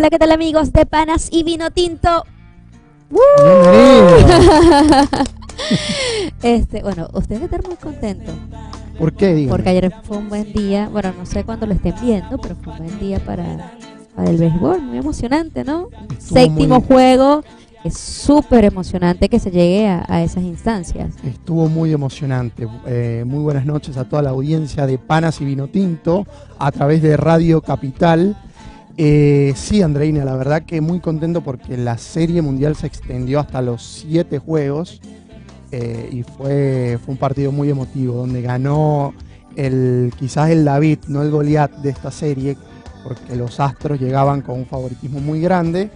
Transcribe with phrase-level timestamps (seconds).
[0.00, 2.24] Hola, ¿qué tal amigos de Panas y Vino Tinto?
[6.42, 8.34] este, bueno, ustedes están muy contentos
[8.98, 9.50] ¿Por qué, dígame?
[9.50, 10.88] porque ayer fue un buen día.
[10.90, 13.74] Bueno, no sé cuándo lo estén viendo, pero fue un buen día para,
[14.16, 14.80] para el béisbol.
[14.80, 15.90] Muy emocionante, ¿no?
[16.18, 17.44] Estuvo Séptimo juego.
[17.84, 21.14] Es súper emocionante que se llegue a, a esas instancias.
[21.22, 22.66] Estuvo muy emocionante.
[22.86, 26.26] Eh, muy buenas noches a toda la audiencia de Panas y Vino Tinto
[26.58, 28.34] a través de Radio Capital.
[28.96, 33.62] Eh, sí, Andreina, la verdad que muy contento porque la Serie Mundial se extendió hasta
[33.62, 35.00] los siete juegos
[35.72, 39.14] eh, y fue, un partido muy emotivo donde ganó
[39.56, 42.56] el quizás el David, no el Goliat de esta serie,
[43.04, 45.90] porque los Astros llegaban con un favoritismo muy grande,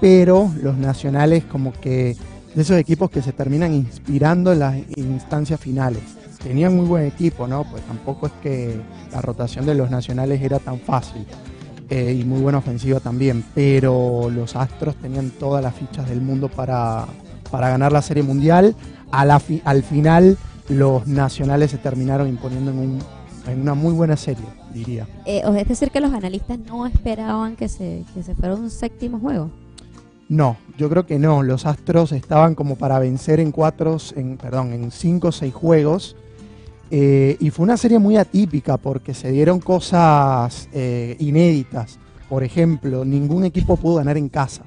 [0.00, 2.16] pero los nacionales como que
[2.54, 6.02] de esos equipos que se terminan inspirando en las instancias finales.
[6.42, 7.64] Tenían muy buen equipo, ¿no?
[7.64, 8.80] Pues tampoco es que
[9.12, 11.26] la rotación de los nacionales era tan fácil.
[11.90, 16.48] Eh, y muy buena ofensiva también, pero los Astros tenían todas las fichas del mundo
[16.48, 17.06] para,
[17.50, 18.74] para ganar la Serie Mundial.
[19.10, 20.36] A la fi- al final
[20.68, 22.98] los nacionales se terminaron imponiendo en, un-
[23.46, 25.06] en una muy buena serie, diría.
[25.26, 29.18] Eh, es decir, que los analistas no esperaban que se, que se fuera un séptimo
[29.20, 29.50] juego.
[30.28, 31.42] No, yo creo que no.
[31.42, 36.16] Los Astros estaban como para vencer en cuatro, en, perdón, en cinco o seis juegos.
[36.90, 41.98] Eh, y fue una serie muy atípica porque se dieron cosas eh, inéditas.
[42.28, 44.62] Por ejemplo, ningún equipo pudo ganar en casa.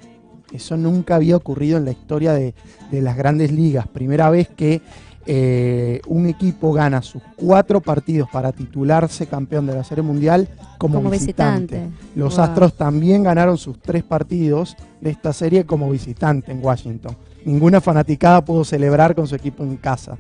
[0.52, 2.54] Eso nunca había ocurrido en la historia de,
[2.92, 3.88] de las grandes ligas.
[3.88, 4.82] Primera vez que
[5.30, 10.48] eh, un equipo gana sus cuatro partidos para titularse campeón de la Serie Mundial
[10.78, 11.76] como, Como visitante.
[11.76, 12.06] visitante.
[12.16, 12.46] Los Wow.
[12.46, 17.18] Astros también ganaron sus tres partidos de esta serie como visitante en Washington.
[17.44, 20.18] Ninguna fanaticada pudo celebrar con su equipo en casa.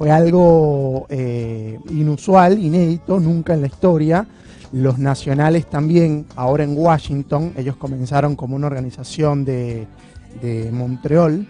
[0.00, 4.26] Fue algo eh, inusual, inédito, nunca en la historia.
[4.72, 9.86] Los nacionales también, ahora en Washington, ellos comenzaron como una organización de,
[10.40, 11.46] de Montreal,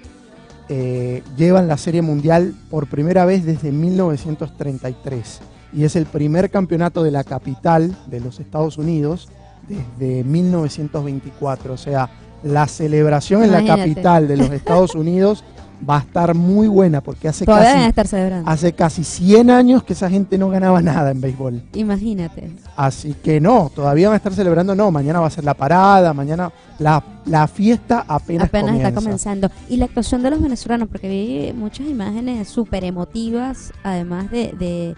[0.69, 5.41] eh, llevan la Serie Mundial por primera vez desde 1933
[5.73, 9.29] y es el primer campeonato de la capital de los Estados Unidos
[9.69, 11.75] desde 1924.
[11.75, 12.11] O sea,
[12.43, 15.45] la celebración en la capital de los Estados Unidos
[15.89, 18.51] va a estar muy buena porque hace casi, estar celebrando.
[18.51, 21.63] hace casi 100 años que esa gente no ganaba nada en béisbol.
[21.75, 22.51] Imagínate.
[22.77, 26.13] Así que no, todavía van a estar celebrando, no, mañana va a ser la parada,
[26.13, 28.89] mañana la, la fiesta apenas, Apenas comienza.
[28.89, 29.51] está comenzando.
[29.69, 34.95] Y la actuación de los venezolanos, porque vi muchas imágenes súper emotivas, además de, de,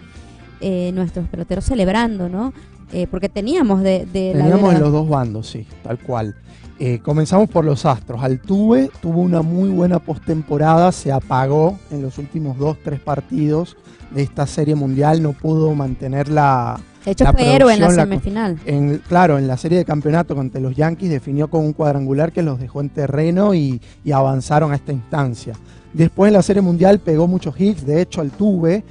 [0.61, 2.53] eh, nuestros peloteros celebrando, ¿no?
[2.93, 6.35] Eh, porque teníamos de, de la Teníamos en los dos bandos, sí, tal cual.
[6.79, 8.23] Eh, comenzamos por los Astros.
[8.23, 13.77] Altuve tuvo una muy buena postemporada, se apagó en los últimos dos, tres partidos
[14.11, 16.79] de esta serie mundial, no pudo mantener la...
[17.03, 18.59] De hecho, la fue héroe en la semifinal.
[18.65, 22.43] En, claro, en la serie de campeonato contra los Yankees definió con un cuadrangular que
[22.43, 25.53] los dejó en terreno y, y avanzaron a esta instancia.
[25.93, 28.83] Después en la serie mundial pegó muchos hits, de hecho Altuve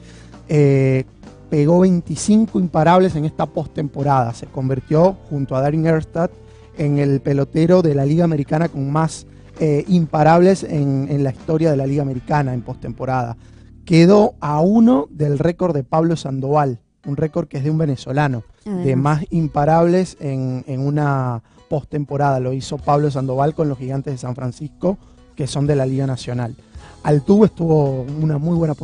[0.48, 1.04] eh,
[1.52, 4.32] pegó 25 imparables en esta postemporada.
[4.32, 6.30] Se convirtió junto a Darin Erstad
[6.78, 9.26] en el pelotero de la Liga Americana con más
[9.60, 13.36] eh, imparables en, en la historia de la Liga Americana en postemporada.
[13.84, 18.44] Quedó a uno del récord de Pablo Sandoval, un récord que es de un venezolano,
[18.64, 22.40] de más imparables en, en una postemporada.
[22.40, 24.96] Lo hizo Pablo Sandoval con los Gigantes de San Francisco,
[25.36, 26.56] que son de la Liga Nacional.
[27.02, 28.74] Altuve estuvo una muy buena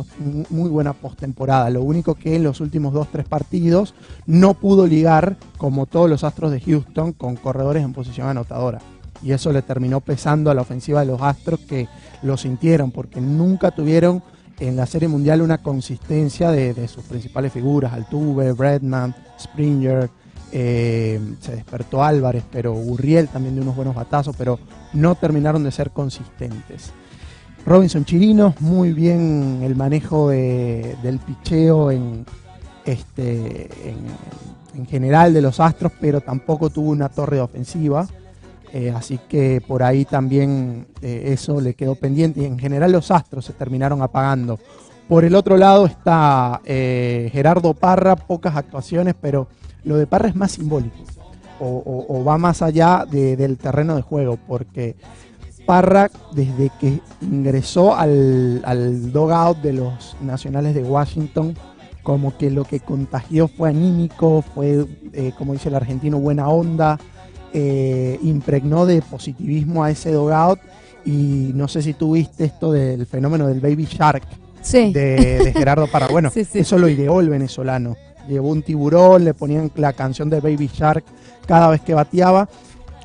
[0.49, 1.69] muy buena postemporada.
[1.69, 3.93] Lo único que en los últimos dos tres partidos
[4.25, 8.79] no pudo ligar, como todos los Astros de Houston, con corredores en posición anotadora.
[9.21, 11.87] Y eso le terminó pesando a la ofensiva de los Astros que
[12.21, 14.21] lo sintieron porque nunca tuvieron
[14.59, 20.09] en la Serie Mundial una consistencia de, de sus principales figuras, Altuve, Bredman, Springer,
[20.51, 24.59] eh, se despertó Álvarez, pero Gurriel también de unos buenos batazos, pero
[24.93, 26.91] no terminaron de ser consistentes.
[27.69, 32.25] Robinson Chirinos, muy bien el manejo de- del picheo en,
[32.83, 33.97] este, en,
[34.79, 38.07] en general de los Astros, pero tampoco tuvo una torre ofensiva
[38.71, 43.09] Eh, así que por ahí también eh, eso le quedó pendiente y en general los
[43.09, 44.59] astros se terminaron apagando.
[45.07, 49.47] Por el otro lado está eh, Gerardo Parra, pocas actuaciones, pero
[49.85, 50.95] lo de Parra es más simbólico
[51.59, 54.95] o, va más allá de- del terreno de juego, porque
[55.69, 61.53] Parra, desde que ingresó al, al dogout de los nacionales de Washington,
[62.01, 66.99] como que lo que contagió fue anímico, fue, eh, como dice el argentino, buena onda,
[67.53, 70.57] eh, impregnó de positivismo a ese dogout.
[71.05, 74.23] Y no sé si tú viste esto del fenómeno del Baby Shark
[74.63, 74.91] Sí.
[74.91, 76.07] de, de Gerardo Parra.
[76.11, 76.57] Bueno, Sí, sí.
[76.59, 77.95] eso lo ideó el venezolano.
[78.27, 81.03] Llevó un tiburón, le ponían la canción de Baby Shark
[81.45, 82.49] cada vez que bateaba.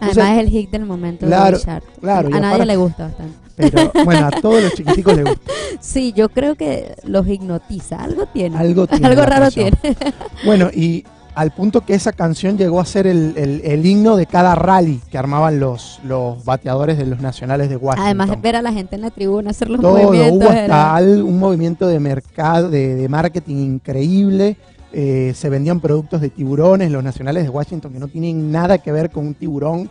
[0.00, 3.34] Además es el hit del momento Claro, de claro, A nadie le gusta bastante.
[3.56, 5.52] Pero bueno, a todos los chiquiticos les gusta.
[5.80, 8.02] Sí, yo creo que los hipnotiza.
[8.02, 8.56] Algo tiene.
[8.58, 9.70] Algo tiene Algo raro canción.
[9.80, 9.96] tiene.
[10.44, 11.04] Bueno, y
[11.36, 15.00] al punto que esa canción llegó a ser el, el- el himno de cada rally
[15.10, 18.04] que armaban los, los bateadores de los nacionales de Washington.
[18.20, 20.48] Además, ver a la gente en la tribuna hacer los todo, movimientos.
[20.48, 24.56] hubo hasta un movimiento de mercado, de, de marketing increíble.
[24.96, 28.92] Eh, se vendían productos de tiburones, los nacionales de Washington, que no tienen nada que
[28.92, 29.90] ver con un tiburón,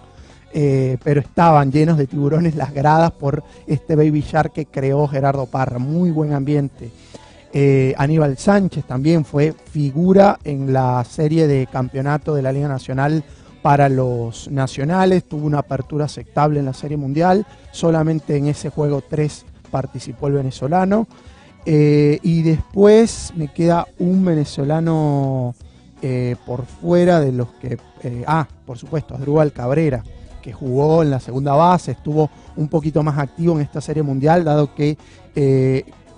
[0.54, 5.46] eh, pero estaban llenos de tiburones las gradas por este Baby Shark que creó Gerardo
[5.46, 5.78] Parra.
[5.78, 6.90] Muy buen ambiente.
[7.52, 13.26] Eh, Aníbal Sánchez también fue figura en la serie de campeonato de la Liga Nacional
[13.62, 19.02] para los nacionales, tuvo una apertura aceptable en la Serie Mundial, solamente en ese juego
[19.02, 21.08] 3 participó el venezolano.
[21.65, 25.56] Eh, y después me queda un venezolano
[26.01, 27.77] eh, por fuera de los que...
[28.04, 30.04] eh, ah, por supuesto, Asdrúbal Cabrera,
[30.42, 34.44] que jugó en la segunda base, estuvo un poquito más activo en esta Serie Mundial,
[34.44, 34.98] dado que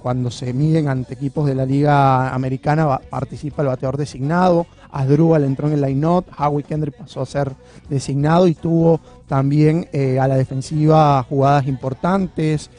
[0.02, 5.68] cuando se miden ante equipos de la Liga Americana participa el bateador designado, Asdrúbal entró
[5.68, 7.52] en el line-out, Howie Kendrick pasó a ser
[7.88, 9.88] designado y tuvo también
[10.20, 12.72] a la defensiva jugadas importantes,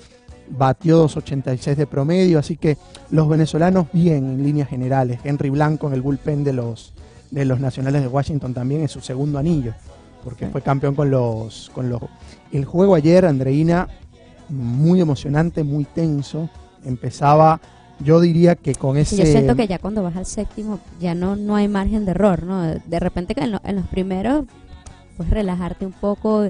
[0.50, 2.76] batió 2.86 de promedio, así que
[3.10, 5.18] los venezolanos bien en líneas generales.
[5.24, 6.92] Henry Blanco en el bullpen de los,
[7.30, 9.74] de los Nacionales de Washington también es su segundo anillo,
[10.24, 12.00] porque fue campeón con los, con los...
[12.52, 13.88] El juego ayer, Andreina,
[14.48, 16.48] muy emocionante, muy tenso.
[16.84, 17.60] Empezaba,
[17.98, 19.16] yo diría que con ese...
[19.16, 22.44] Yo siento que ya cuando vas al séptimo ya no, no hay margen de error,
[22.44, 22.62] ¿no?
[22.62, 24.44] De repente que en, lo- en los primeros
[25.16, 26.48] pues relajarte un poco,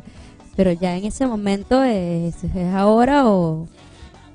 [0.57, 3.69] pero ya en ese momento es, es ahora o,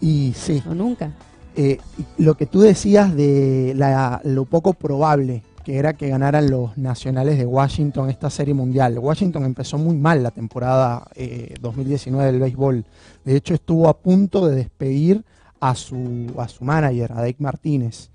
[0.01, 1.11] Y sí, o nunca.
[1.55, 1.77] eh,
[2.17, 7.37] lo que tú decías de la- lo poco probable que era que ganaran los nacionales
[7.37, 8.97] de Washington esta serie mundial.
[8.97, 12.83] Washington empezó muy mal la temporada eh, 2019 del béisbol.
[13.25, 15.23] De hecho, estuvo a punto de despedir
[15.59, 18.09] a su, a su manager, a Dave Martínez.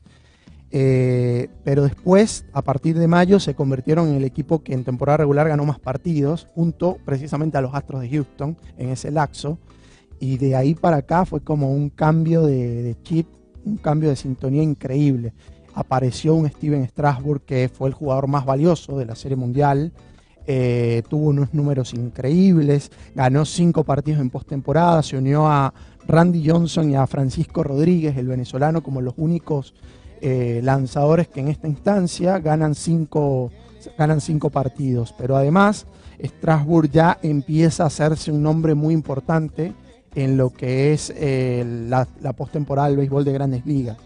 [0.72, 5.18] Eh, pero después, a partir de mayo, se convirtieron en el equipo que en temporada
[5.18, 9.58] regular ganó más partidos, junto precisamente a los Astros de Houston en ese laxo.
[10.20, 13.26] Y de ahí para acá fue como un cambio de, chip,
[13.64, 15.32] un cambio de sintonía increíble.
[15.74, 19.92] Apareció un Steven Strasburg que fue el jugador más valioso de la Serie Mundial.
[20.46, 25.74] eh, tuvo unos números increíbles, ganó cinco partidos en postemporada, se unió a
[26.06, 29.74] Randy Johnson y a Francisco Rodríguez, el venezolano, como los únicos
[30.20, 33.50] eh, lanzadores que en esta instancia ganan cinco,
[33.98, 35.12] ganan cinco partidos.
[35.18, 35.86] Pero además,
[36.22, 39.74] Strasburg ya empieza a hacerse un nombre muy importante
[40.16, 43.98] en lo que es eh, la, postemporada del béisbol de grandes ligas.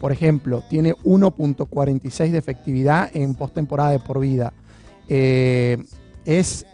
[0.00, 4.52] Por ejemplo, tiene 1.46 de efectividad en postemporada de por vida.
[5.08, 5.76] Eh,
[6.24, 6.66] es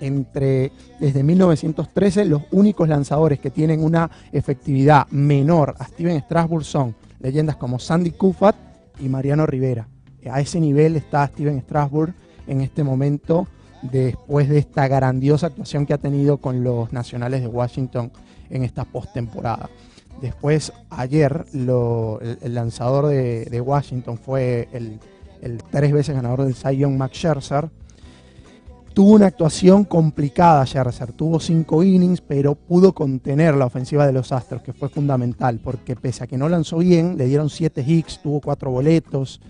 [0.00, 6.96] entre desde 1913 los únicos lanzadores que tienen una efectividad menor a Steven Strasburg son
[7.20, 8.58] leyendas como Sandy Koufax
[8.98, 9.86] y Mariano Rivera.
[10.28, 12.14] A ese nivel está Steven Strasburg
[12.48, 13.46] en este momento
[13.82, 18.10] después de esta grandiosa actuación que ha tenido con los Nacionales de Washington
[18.52, 19.68] en esta postemporada.
[20.20, 25.00] Después, ayer, el, lanzador de, Washington fue el,
[25.40, 27.70] el tres veces ganador del Cy Max Scherzer.
[28.94, 34.32] Tuvo una actuación complicada Scherzer, tuvo cinco innings, pero pudo contener la ofensiva de los
[34.32, 38.20] Astros, que fue fundamental, porque pese a que no lanzó bien, le dieron siete hits,
[38.22, 39.40] tuvo cuatro boletos,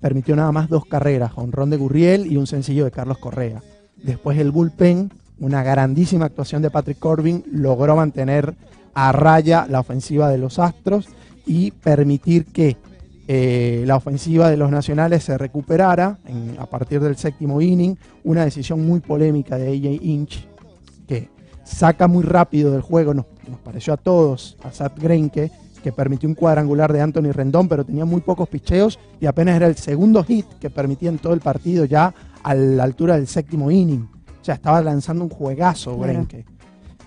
[0.00, 3.62] permitió nada más dos carreras, honrón de Gurriel y un sencillo de Carlos Correa.
[4.02, 8.54] Después el bullpen, una grandísima actuación de Patrick Corbin, logró mantener
[8.94, 11.08] a raya la ofensiva de los Astros
[11.46, 12.76] y permitir que
[13.26, 16.18] eh, la ofensiva de los nacionales se recuperara
[16.58, 17.96] a partir del séptimo inning.
[18.24, 20.46] Una decisión muy polémica de AJ Inch
[21.06, 21.28] que
[21.64, 23.26] saca muy rápido del juego, nos,
[23.64, 25.50] pareció a todos, a Sat Greinke,
[25.82, 29.66] que permitió un cuadrangular de Anthony Rendón, pero tenía muy pocos picheos y apenas era
[29.66, 33.70] el segundo hit que permitía en todo el partido ya a la altura del séptimo
[33.70, 34.08] inning.
[34.40, 36.12] O sea, estaba lanzando un juegazo, Claro.
[36.12, 36.44] Brenke.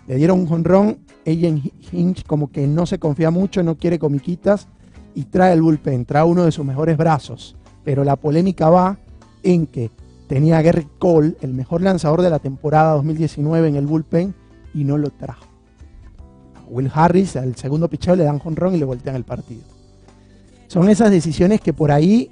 [0.07, 1.61] Le dieron un jonrón, Aiden
[1.91, 4.67] Hinch como que no se confía mucho, no quiere comiquitas
[5.15, 7.55] y trae el bullpen, trae uno de sus mejores brazos.
[7.83, 8.97] Pero la polémica va
[9.43, 9.91] en que
[10.27, 14.33] tenía a Gary Cole, el mejor lanzador de la temporada 2019 en el bullpen,
[14.73, 15.45] y no lo trajo.
[16.55, 19.61] A Will Harris, al segundo picheo, le dan jonrón y le voltean el partido.
[20.67, 22.31] Son esas decisiones que por ahí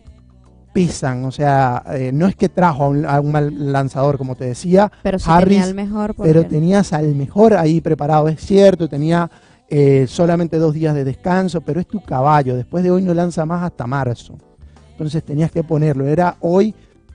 [0.74, 4.36] pesan, o sea, eh, no es que trajo a un, a un mal lanzador, como
[4.36, 6.16] te decía, Pero Harris, tenía el mejor.
[6.16, 9.30] pero tenías al mejor ahí preparado, es cierto, tenía
[9.70, 13.46] eh, solamente dos días de descanso, pero es tu caballo, después de hoy no lanza
[13.46, 14.38] más hasta marzo.
[14.92, 16.74] Entonces tenías que ponerlo, era hoy,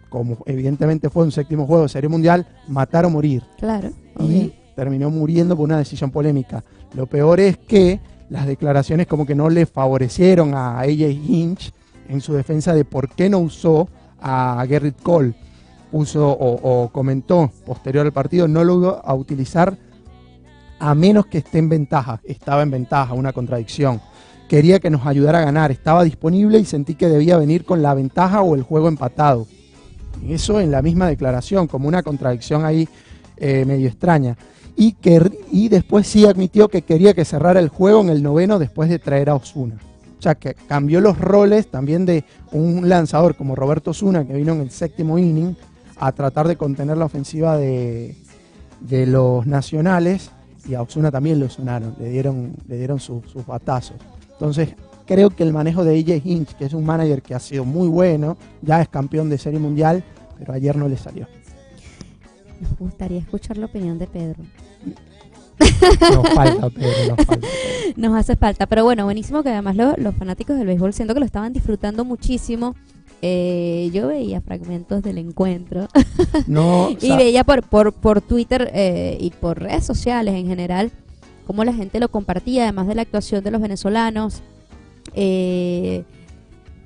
[0.09, 3.43] como evidentemente fue un séptimo juego de Serie Mundial, matar o morir.
[3.59, 3.91] Claro.
[4.19, 6.65] Y terminó muriendo por una decisión polémica.
[6.95, 11.73] Lo peor es que las declaraciones como que no le favorecieron a AJ Hinch
[12.09, 13.89] en su defensa de por qué no usó
[14.21, 15.35] a Gerrit Cole.
[15.91, 19.79] Puso o, comentó posterior al partido, no lo iba a utilizar
[20.79, 22.21] a menos que esté en ventaja.
[22.25, 24.01] Estaba en ventaja, una contradicción.
[24.49, 27.95] Quería que nos ayudara a ganar, estaba disponible y sentí que debía venir con la
[27.95, 29.47] ventaja o el juego empatado.
[30.29, 32.89] Eso en la misma declaración, como una contradicción ahí
[33.37, 34.37] eh, medio extraña.
[34.77, 38.59] Y, que, y después sí admitió que quería que cerrara el juego en el noveno
[38.59, 39.79] después de traer a Osuna.
[40.19, 44.55] O sea, que cambió los roles también de un lanzador como Roberto Osuna, que vino
[44.55, 45.57] en el séptimo inning,
[45.99, 48.17] a tratar de contener la ofensiva de,
[48.81, 50.31] de los nacionales.
[50.69, 53.97] Y a Osuna también lo sonaron, le dieron, le dieron sus, sus batazos.
[54.33, 54.75] Entonces,
[55.07, 57.89] creo que el manejo de AJ Hinch, que es un manager que ha sido muy
[57.89, 60.03] bueno, ya es campeón de Serie Mundial,
[60.39, 61.27] pero ayer no le salió.
[62.61, 64.43] Nos gustaría escuchar la opinión de Pedro.
[65.59, 67.47] Nos falta, Pedro, nos falta.
[67.97, 68.67] Nos hace falta.
[68.67, 72.05] Pero bueno, buenísimo que además lo- los fanáticos del béisbol siento que lo estaban disfrutando
[72.05, 72.75] muchísimo.
[73.23, 75.89] Eh, yo veía fragmentos del encuentro
[76.47, 80.91] No, y sea, veía por, por, por Twitter eh, y por redes sociales en general
[81.47, 84.43] cómo la gente lo compartía, además de la actuación de los venezolanos.
[85.15, 86.05] Eh,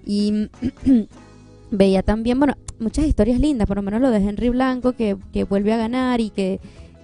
[0.07, 0.49] y
[1.71, 5.45] veía también, bueno, muchas historias lindas, por lo menos lo de Henry Blanco, que, que
[5.45, 6.61] vuelve a ganar y que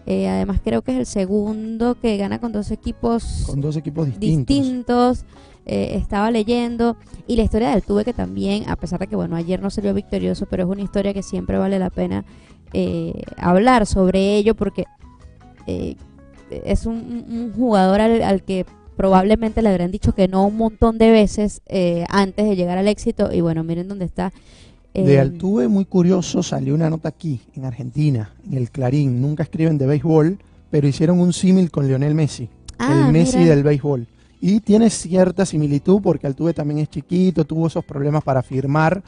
[0.06, 4.06] eh, además creo que es el segundo que gana con dos equipos con dos equipos
[4.06, 4.46] distintos.
[4.46, 5.24] distintos.
[5.66, 6.96] eh, estaba leyendo
[7.26, 9.92] y la historia del Tuve que también, a pesar de que bueno ayer no salió
[9.94, 12.24] victorioso, pero es una historia que siempre vale la pena
[12.72, 14.84] eh, hablar sobre ello porque
[15.66, 15.96] eh,
[16.50, 18.64] es un, un jugador al, al que
[18.96, 22.88] probablemente le habrán dicho que no un montón de veces eh, antes de llegar al
[22.88, 24.32] éxito y bueno miren dónde está.
[24.96, 29.20] De eh, Altuve, muy curioso, salió una nota aquí, en Argentina, en el Clarín.
[29.20, 30.38] Nunca escriben de béisbol,
[30.70, 32.48] pero hicieron un símil con Lionel Messi,
[32.78, 33.54] ah, el Messi mira.
[33.54, 34.06] del béisbol.
[34.40, 39.02] Y tiene cierta similitud porque Altuve también es chiquito, tuvo esos problemas para firmar,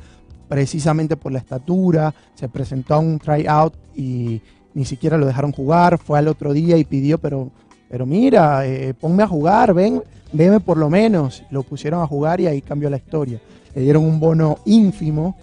[0.46, 2.14] precisamente por la estatura.
[2.34, 4.42] Se presentó a un tryout y
[4.74, 5.98] ni siquiera lo dejaron jugar.
[5.98, 7.50] Fue al otro día y pidió, pero,
[7.88, 10.02] pero mira, eh, ponme a jugar, ven,
[10.32, 11.44] veme por lo menos.
[11.50, 13.40] Lo pusieron a jugar y ahí cambió la historia.
[13.74, 15.36] Le dieron un bono ínfimo,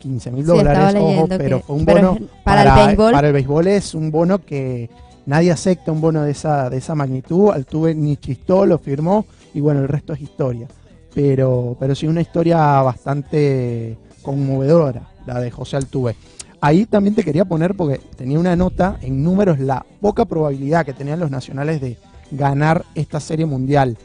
[0.00, 3.66] 15 mil Sí, dólares, ojo, pero fue un bono para, el béisbol para el béisbol
[3.68, 4.90] es un bono que
[5.26, 7.50] nadie acepta un bono de esa, de esa magnitud.
[7.50, 10.66] Altuve ni chistó, lo firmó y bueno, el resto es historia.
[11.14, 16.16] Pero, pero sí una historia bastante conmovedora, la de José Altuve.
[16.60, 20.92] Ahí también te quería poner porque tenía una nota en números la poca probabilidad que
[20.92, 21.96] tenían los nacionales de
[22.30, 23.96] ganar esta serie mundial.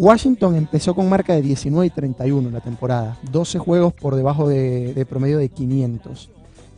[0.00, 4.94] Washington empezó con marca de 19 y 31 la temporada, 12 juegos por debajo de,
[4.94, 6.30] de promedio de 500.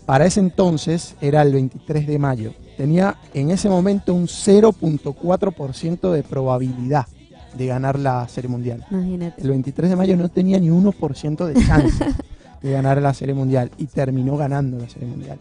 [0.04, 2.52] Para ese entonces era el 23 de mayo.
[2.76, 7.06] Tenía en ese momento un 0.4% de probabilidad
[7.56, 8.84] de ganar la Serie Mundial.
[8.90, 9.40] imagínate.
[9.40, 12.04] El 23 de mayo no tenía ni 1% de chance
[12.60, 15.38] de ganar la Serie Mundial y terminó ganando la Serie Mundial.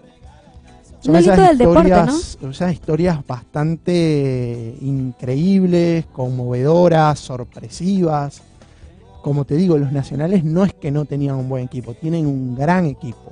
[1.01, 8.41] Son esas del deporte, historias, esas historias bastante increíbles, conmovedoras, sorpresivas.
[9.21, 12.55] Como te digo, los nacionales no es que no tenían un buen equipo, tienen un
[12.55, 13.31] gran equipo.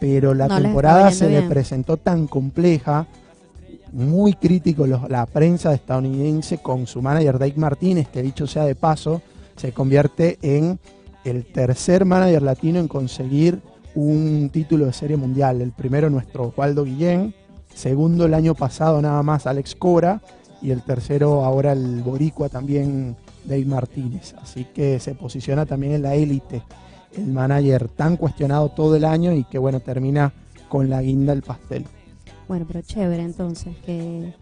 [0.00, 3.06] Pero la No temporada se le presentó tan compleja,
[3.92, 8.74] muy crítico los- la prensa estadounidense con su manager Dave Martínez, que dicho sea de
[8.74, 9.22] paso,
[9.56, 10.78] se convierte en
[11.24, 13.60] el tercer manager latino en conseguir
[14.02, 15.60] un título de serie mundial.
[15.60, 17.34] El primero nuestro Osvaldo Guillén,
[17.74, 20.20] segundo el año pasado nada más Alex Cora
[20.62, 24.34] y el tercero ahora el boricua también Dave Martínez.
[24.40, 26.62] Así que se posiciona también en la élite
[27.16, 30.32] el manager tan cuestionado todo el año y que bueno termina
[30.68, 31.84] con la guinda del pastel.
[32.46, 34.32] Bueno, pero chévere entonces que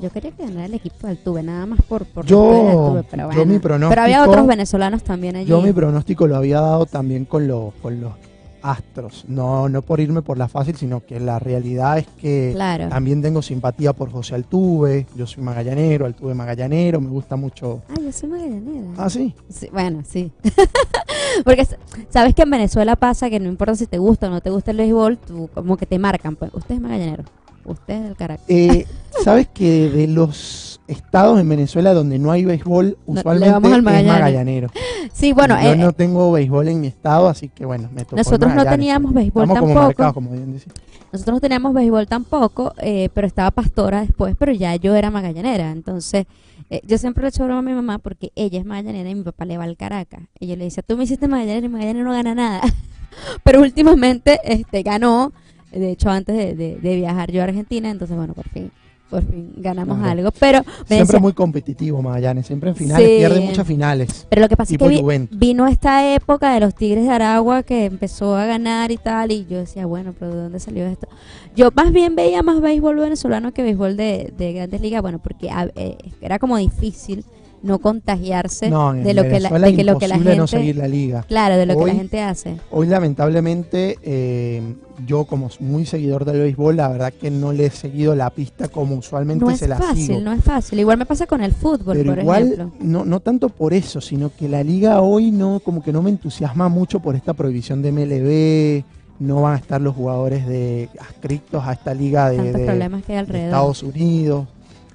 [0.00, 2.70] yo quería que ganara el equipo de Altuve, nada más por, por Yo- respeto de
[2.98, 5.48] Altuve, pero, yo mi pronóstico- pero había otros venezolanos también allí.
[5.48, 8.12] Yo mi pronóstico lo había dado también con los, con los
[8.62, 9.24] Astros.
[9.28, 12.88] No, no por irme por la fácil, sino que la realidad es que Claro.
[12.88, 15.06] también tengo simpatía por José Altuve.
[15.16, 17.82] Yo soy magallanero, Altuve magallanero, me gusta mucho.
[17.88, 18.88] Ah, yo soy magallanera.
[18.96, 19.34] Ah, sí.
[19.48, 20.30] Sí, bueno, sí.
[21.44, 21.66] Porque
[22.08, 24.70] sabes que en Venezuela pasa que no importa si te gusta o no te gusta
[24.70, 27.24] el béisbol, tú como que te marcan, pues usted es magallanero,
[27.64, 28.44] usted es del Caracas.
[28.48, 28.86] Eh,
[29.24, 33.72] Sabes que de los estados en Venezuela donde no hay béisbol, No, le usualmente vamos
[33.72, 34.68] al es magallanero.
[35.12, 38.16] Sí, bueno, Yo eh, no tengo béisbol en mi estado, así que bueno, me tocó
[38.16, 39.86] nosotros no teníamos béisbol Estamos como tampoco.
[39.86, 40.70] marcados, como bien dice.
[41.12, 45.70] Nosotros no teníamos béisbol tampoco, eh, pero estaba pastora después, pero ya yo era magallanera.
[45.70, 46.26] Entonces,
[46.70, 49.22] eh, yo siempre le echo broma a mi mamá porque ella es magallanera y mi
[49.22, 50.20] papá le va al Caracas.
[50.38, 52.60] Y yo le decía, tú me hiciste magallanera y Magallanes no gana nada.
[53.42, 55.32] pero últimamente este ganó,
[55.72, 58.70] de hecho antes de, de- de viajar yo a Argentina, entonces bueno, por fin,
[59.10, 60.30] por fin ganamos algo.
[60.38, 63.16] Pero Siempre decía- muy competitivo Magallanes, siempre en finales, Sí.
[63.18, 64.26] pierde muchas finales.
[64.28, 67.62] pero lo que pasa es que vi- vino esta época de los Tigres de Aragua
[67.62, 71.08] que empezó a ganar y tal, y yo decía, bueno, pero ¿de dónde salió esto?
[71.56, 75.50] Yo más bien veía más béisbol venezolano que béisbol de, de grandes ligas, bueno, porque
[75.50, 77.24] a- eh, era como difícil
[77.62, 80.76] no contagiarse No, de lo que la, de que lo que la gente, no seguir
[80.76, 81.22] la liga.
[81.26, 82.56] claro, de lo que Hoy- la gente hace.
[82.70, 84.62] Hoy lamentablemente eh,
[85.06, 88.68] yo como muy seguidor del béisbol, la verdad que no le he seguido la pista
[88.68, 90.20] como usualmente No es se la fácil, sigo.
[90.20, 90.78] no es fácil.
[90.78, 92.72] Igual me pasa con el fútbol, Pero por igual, ejemplo.
[92.80, 96.10] no, no tanto por eso, sino que la liga hoy no, como que no me
[96.10, 98.84] entusiasma mucho por esta prohibición de MLB,
[99.20, 103.18] no van a estar los jugadores de adscritos a esta liga de, que.
[103.46, 104.46] Estados Unidos.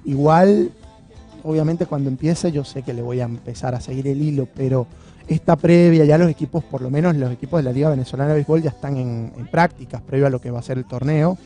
[0.04, 0.70] Igual,
[1.44, 4.86] obviamente cuando empiece yo sé que le voy a empezar a seguir el hilo, pero
[5.28, 8.36] esta previa, ya los equipos, por lo menos los equipos de la Liga Venezolana de
[8.36, 11.38] Béisbol ya están en, en prácticas, previo a lo que va a ser el torneo.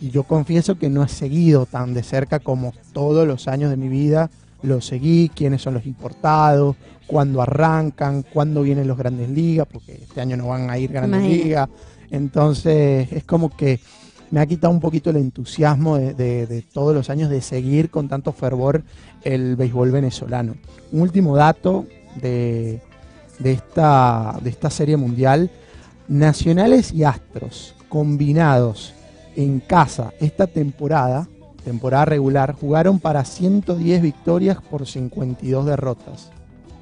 [0.00, 3.76] Y yo confieso que no he seguido tan de cerca como todos los años de
[3.76, 4.30] mi vida
[4.64, 6.76] lo seguí, quiénes son los importados,
[7.06, 11.20] cuándo arrancan, cuándo vienen los grandes ligas, porque este año no van a ir grandes
[11.20, 11.44] Imagínate.
[11.44, 11.68] ligas.
[12.10, 13.80] Entonces es como que
[14.30, 18.32] me ha quitado un poquito el entusiasmo de, todos los años de seguir con tanto
[18.32, 18.82] fervor
[19.22, 20.54] el béisbol venezolano.
[20.92, 21.86] Un último dato
[22.20, 22.80] de,
[23.42, 25.50] esta, de esta serie mundial,
[26.08, 28.94] Nacionales y Astros combinados
[29.36, 31.28] en casa esta temporada,
[31.64, 36.30] temporada regular, jugaron para 110 victorias por 52 derrotas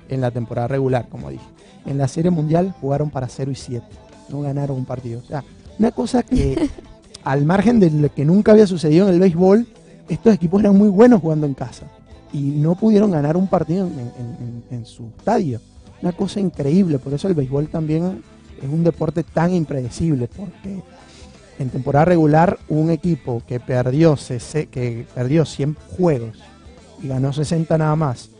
[0.09, 1.45] en la temporada regular, como dije.
[1.87, 3.87] En la serie mundial jugaron para 0 y 7,
[4.29, 5.23] no ganaron un partido.
[5.79, 6.69] Una cosa que
[7.25, 9.67] al margen de lo que nunca había sucedido en el béisbol,
[10.09, 11.87] estos equipos eran muy buenos jugando en casa
[12.33, 13.89] y no pudieron ganar un partido
[14.71, 15.61] en, su estadio.
[16.01, 18.23] Una cosa increíble, por eso el béisbol también
[18.61, 20.83] es un deporte tan impredecible, porque
[21.59, 24.17] en temporada regular un equipo que perdió,
[24.71, 26.39] que perdió 100 juegos
[27.03, 28.31] y ganó 60 nada más,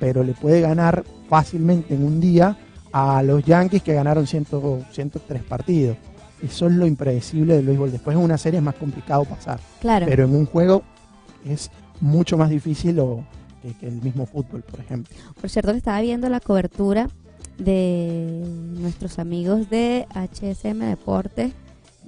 [0.00, 2.56] pero le puede ganar fácilmente en un día
[2.92, 4.46] a los Yankees que ganaron 100
[4.90, 5.96] 103 partidos.
[6.42, 7.92] Eso es lo impredecible del béisbol.
[7.92, 10.06] Después en una serie es más complicado pasar, Claro.
[10.08, 10.82] pero en un juego
[11.44, 13.24] es mucho más difícil o,
[13.62, 15.14] que, que el mismo fútbol, por ejemplo.
[15.40, 17.08] Por cierto que estaba viendo la cobertura
[17.58, 18.42] de
[18.78, 21.52] nuestros amigos de HSM Deportes.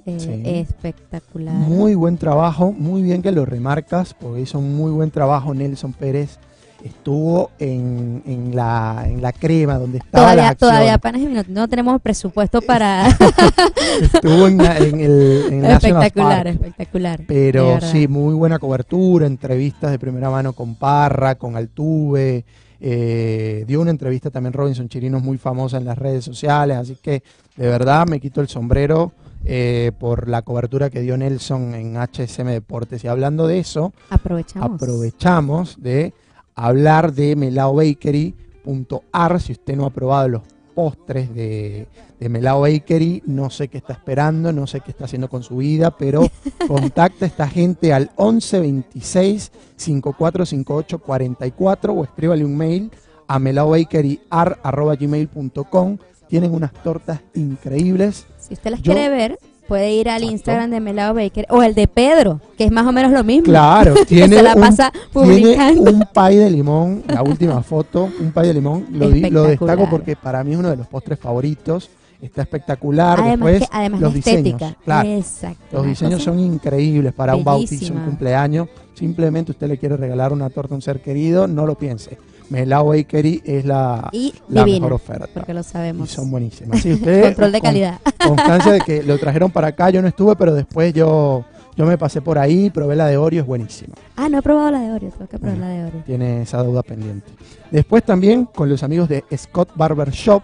[0.05, 0.41] eh, Sí.
[0.45, 1.55] Espectacular.
[1.55, 5.93] Muy buen trabajo, muy bien que lo remarcas, porque hizo un muy buen trabajo Nelson
[5.93, 6.37] Pérez.
[6.85, 10.69] Estuvo en, en la, en la crema donde estaba la Todavía, acción.
[10.69, 11.49] todavía panes y minutos.
[11.49, 13.07] No tenemos presupuesto para...
[14.01, 16.47] Estuvo en, la- en el en espectacular, Park.
[16.55, 17.21] espectacular.
[17.27, 22.45] Pero sí, muy buena cobertura, entrevistas de primera mano con Parra, con Altuve.
[22.79, 27.23] eh, dio una entrevista también Robinson Chirinos muy famosa en las redes sociales, así que
[27.55, 29.11] de verdad me quito el sombrero
[29.43, 33.03] eh, por la cobertura que dio Nelson en HSM Deportes.
[33.03, 34.71] Y hablando de eso, Aprovechamos.
[34.75, 36.13] aprovechamos de
[36.55, 39.41] hablar de melaobakery.ar.
[39.41, 40.41] Si usted no ha probado los
[40.73, 41.87] postres de,
[42.19, 45.57] de Melao Bakery, no sé qué está esperando, no sé qué está haciendo con su
[45.57, 46.27] vida, pero
[46.67, 52.91] contacta a esta gente al 11 26 5458 44 o escríbale un mail
[53.27, 55.97] a melaobakeryar.gmail.com.
[56.27, 58.25] Tienen unas tortas increíbles.
[58.39, 60.31] Si usted las Yo- quiere ver, puede ir al Exacto.
[60.33, 63.45] Instagram de Melado Baker o el de Pedro, que es más o menos lo mismo.
[63.45, 68.47] Claro, tiene se la un Tiene un pay de limón, la última foto, un pay
[68.47, 68.85] de limón.
[68.91, 71.89] Lo, di- lo destaco porque para mí es uno de los postres favoritos.
[72.21, 73.19] Está espectacular.
[73.19, 74.37] Además, Después, que, además los diseños.
[74.47, 74.77] estética.
[74.83, 75.59] Claro, Exacto.
[75.77, 78.05] los diseños son increíbles para un bautizo, un bellísima.
[78.05, 78.67] cumpleaños.
[78.93, 82.17] Simplemente usted le quiere regalar una torta a un ser querido, no lo piense.
[82.49, 85.27] Melao Bakery es la, Y mejor oferta.
[85.33, 86.09] porque lo Y sabemos.
[86.11, 86.81] son buenísimas.
[86.81, 87.99] Sí, Control de con- calidad.
[88.27, 91.43] Constancia de que lo trajeron para acá, yo no estuve, pero después yo,
[91.75, 93.95] yo me pasé por ahí, probé la de Oreo, es buenísima.
[94.15, 95.73] Ah, no he probado la de Oreo, tengo que probar Bueno.
[95.73, 96.03] la de Oreo.
[96.05, 97.31] tiene esa deuda pendiente.
[97.71, 100.41] Después también con los amigos de Scott Barber Shop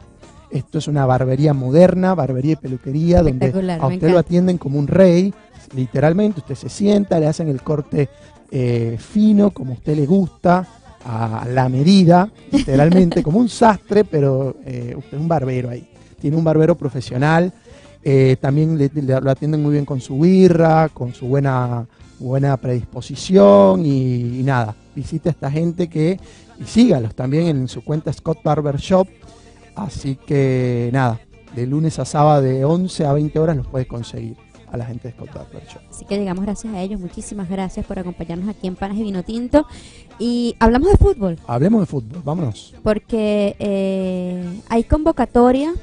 [0.49, 4.87] Esto es una barbería moderna, barbería y peluquería, donde a usted lo atienden como un
[4.87, 5.33] rey,
[5.73, 6.41] literalmente.
[6.41, 8.09] Usted se sienta, le hacen el corte
[8.51, 10.67] eh, fino, como a usted le gusta,
[11.05, 15.87] a la medida, literalmente, como un sastre, pero eh, usted es un barbero ahí.
[16.19, 17.51] Tiene un barbero profesional.
[18.03, 18.89] eh, también le-
[19.21, 21.85] lo atienden muy bien con su birra, con su buena,
[22.19, 24.75] buena predisposición y, y nada.
[24.95, 26.19] Visite a esta gente que
[26.59, 29.07] y sígalos también en su cuenta Scott Barber Shop.
[29.75, 31.19] Así que nada,
[31.55, 34.35] de lunes a sábado de 11 a 20 horas los puedes conseguir
[34.71, 35.81] a la gente de Scott Barber Shop.
[35.89, 36.99] Así que llegamos gracias a ellos.
[36.99, 39.65] Muchísimas gracias por acompañarnos aquí en Panas y Vino Tinto.
[40.19, 42.73] Y hablamos de fútbol, Hablemos de fútbol, vámonos.
[42.83, 45.73] porque eh, hay convocatoria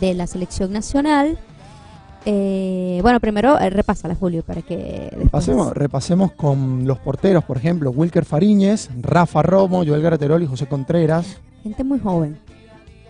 [0.00, 1.38] de la selección nacional.
[2.28, 7.56] Eh, bueno, primero eh, repásala, Julio, para que después- Pasemos, repasemos con los porteros, por
[7.56, 11.36] ejemplo, Wilker Fariñez, Rafa Romo, Joel Graterol y José Contreras.
[11.62, 12.36] Gente muy joven.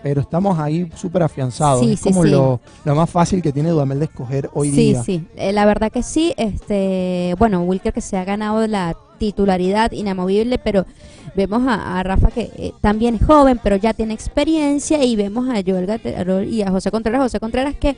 [0.03, 1.81] Pero estamos ahí súper afianzados.
[1.81, 2.29] Sí, es sí, como sí.
[2.29, 5.03] Lo, lo más fácil que tiene Dudamel de escoger hoy sí, día.
[5.03, 5.25] sí.
[5.35, 6.33] Eh, la verdad que sí.
[6.37, 10.85] Este, bueno, Wilker que se ha ganado la titularidad inamovible, pero
[11.35, 15.49] vemos a, a Rafa que eh, también es joven, pero ya tiene experiencia y vemos
[15.49, 17.21] a Joel Gatterol y a José Contreras.
[17.21, 17.95] José Contreras que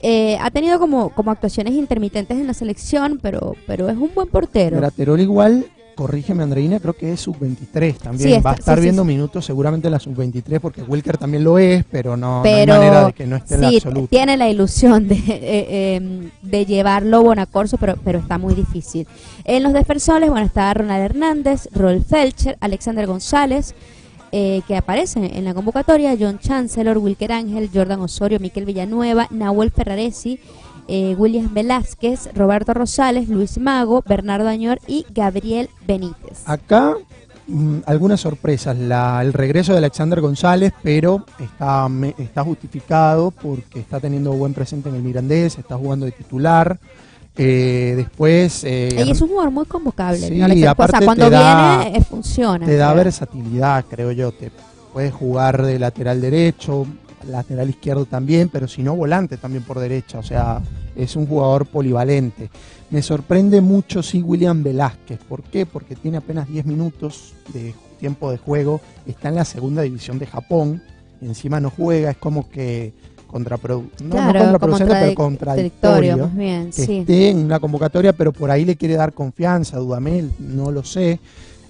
[0.00, 4.28] eh, ha tenido como, como actuaciones intermitentes en la selección, pero, pero es un buen
[4.28, 4.76] portero.
[4.76, 5.66] Graterol igual,
[5.98, 8.28] corrígeme Andreina, creo que es sub-23 también.
[8.30, 9.08] Sí, está- Va a estar sí, viendo sí.
[9.08, 12.78] minutos seguramente en la sub-23 porque Wilker también lo es, pero no, no pero hay
[12.78, 14.08] manera de que no esté en la absoluta.
[14.08, 15.40] tiene la ilusión de, eh,
[15.98, 19.08] eh, de llevarlo Bonacorso, pero, pero está muy difícil.
[19.42, 23.74] En los defensores, bueno, está Ronald Hernández, Rolf Felcher, Alexander González,
[24.30, 29.72] eh, que aparecen en la convocatoria, John Chancellor, Wilker Ángel, Jordan Osorio, Miquel Villanueva, Nahuel
[29.72, 30.38] Ferraresi,
[30.88, 36.42] eh, William Velázquez, Roberto Rosales, Luis Mago, Bernardo Añor y Gabriel Benítez.
[36.46, 36.96] Acá
[37.46, 38.76] mm, algunas sorpresas.
[38.78, 44.54] La- el regreso de Alexander González, pero está, me- está justificado porque está teniendo buen
[44.54, 46.78] presente en el Mirandés, está jugando de titular.
[47.40, 50.18] Eh, después eh, Y es un jugador muy convocable.
[50.18, 50.44] Sí, ¿no?
[50.46, 52.66] Alexander- o aparte sea, cuando da- viene, eh, funciona.
[52.66, 54.32] te da versatilidad, creo yo.
[54.32, 54.50] Te
[54.92, 56.84] puedes jugar de lateral derecho,
[57.28, 60.18] lateral izquierdo también, pero si no, volante también por derecha.
[60.18, 60.60] O sea,
[60.96, 62.50] es un jugador polivalente.
[62.90, 65.18] Me sorprende mucho, sí, William Velázquez.
[65.28, 65.66] ¿Por qué?
[65.66, 68.80] Porque tiene apenas 10 minutos de tiempo de juego.
[69.06, 70.82] Está en la segunda división de Japón.
[71.20, 72.10] Y encima no juega.
[72.12, 72.92] Es como que
[73.26, 74.04] contraproducente.
[74.04, 76.98] No, no Claro, contraproducente, pero contradic- contradictorio más bien, que sí.
[76.98, 81.20] esté en una convocatoria, pero por ahí le quiere dar confianza Dudamel, no lo sé.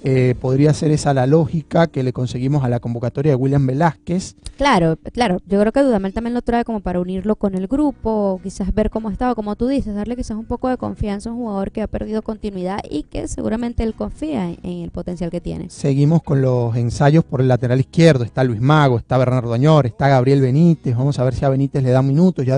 [0.04, 4.37] Eh, podría ser esa la lógica que le conseguimos a la convocatoria de William Velázquez.
[4.56, 5.38] Claro, claro.
[5.46, 8.90] Yo creo que Dudamel también lo trae como para unirlo con el grupo, quizás ver
[8.90, 11.82] cómo estaba, como tú dices, darle quizás un poco de confianza a un jugador que
[11.82, 15.68] ha perdido continuidad y que seguramente él confía en, en el potencial que tiene.
[15.70, 18.22] Seguimos con los ensayos por el lateral izquierdo.
[18.24, 20.96] Está Luis Mago, está Bernardo Añor, está Gabriel Benítez.
[20.96, 22.46] Vamos a ver si a Benítez le dan minutos.
[22.46, 22.56] Ya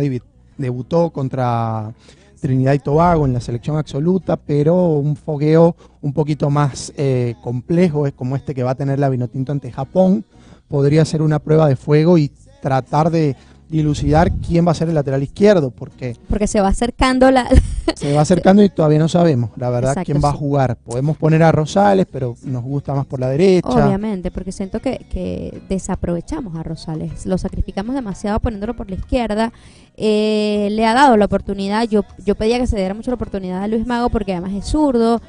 [0.59, 1.95] debutó contra
[2.41, 8.07] Trinidad y Tobago en la selección absoluta, pero un fogueo un poquito más eh, complejo,
[8.17, 10.25] como este que va a tener la Vinotinto ante Japón.
[10.69, 13.37] Podría ser una prueba de fuego y tratar de
[13.71, 17.49] dilucidar quién va a ser el lateral izquierdo, porque Porque se va acercando la...
[17.95, 20.77] se va acercando y todavía no sabemos, la verdad, Exacto, quién va a jugar.
[20.77, 23.69] Podemos poner a Rosales, pero nos gusta más por la derecha.
[23.69, 29.53] Obviamente, porque siento que, que desaprovechamos a Rosales, lo sacrificamos demasiado poniéndolo por la izquierda.
[29.97, 33.63] Eh, le ha dado la oportunidad, yo, yo pedía que se diera mucho la oportunidad
[33.63, 35.21] a Luis Mago porque además es zurdo,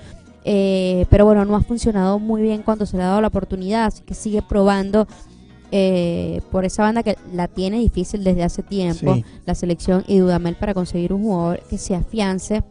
[0.45, 3.85] eh, pero bueno, no ha funcionado muy bien cuando se le ha dado la oportunidad,
[3.85, 5.07] así que sigue probando
[5.71, 9.25] eh, por esa banda que la tiene difícil desde hace tiempo, Sí.
[9.45, 12.63] la selección y Dudamel para conseguir un jugador que se afiance.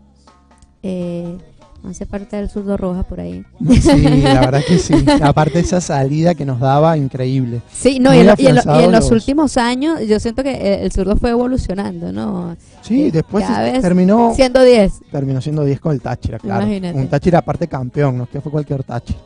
[0.83, 1.37] Eh,
[1.89, 3.43] hace parte del zurdo roja por ahí.
[3.81, 4.95] Sí, la verdad que sí.
[5.23, 7.63] Aparte esa salida que nos daba, increíble.
[7.73, 9.99] Sí, no, y en, lo- y en lo- y en afianzados los los- últimos años
[10.07, 12.55] yo siento que eh, el zurdo fue evolucionando, ¿no?
[12.83, 13.47] Sí, Eh, después
[13.81, 14.93] terminó, Siendo 10.
[15.11, 16.63] terminó siendo 10 con el Táchira, claro.
[16.67, 16.99] Imagínate.
[16.99, 19.19] Un Táchira aparte campeón, no es que fue cualquier Táchira.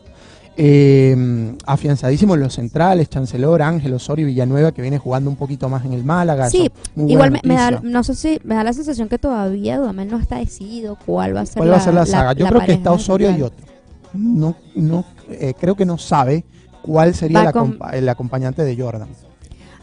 [0.57, 5.85] Eh, afianzadísimos los centrales, Chancellor, Ángel, Osorio y Villanueva, que viene jugando un poquito más
[5.85, 6.49] en el Málaga.
[6.49, 10.19] Sí, Igual me, da, no sé si me da la sensación que todavía Dudamel no
[10.19, 12.33] está decidido cuál va a ser ¿Cuál va a ser la saga?
[12.35, 13.67] Yo la creo que está Osorio y otro.
[14.13, 16.45] No, no, eh, creo que no sabe
[16.83, 19.09] cuál sería con- el acompañante de Jordan.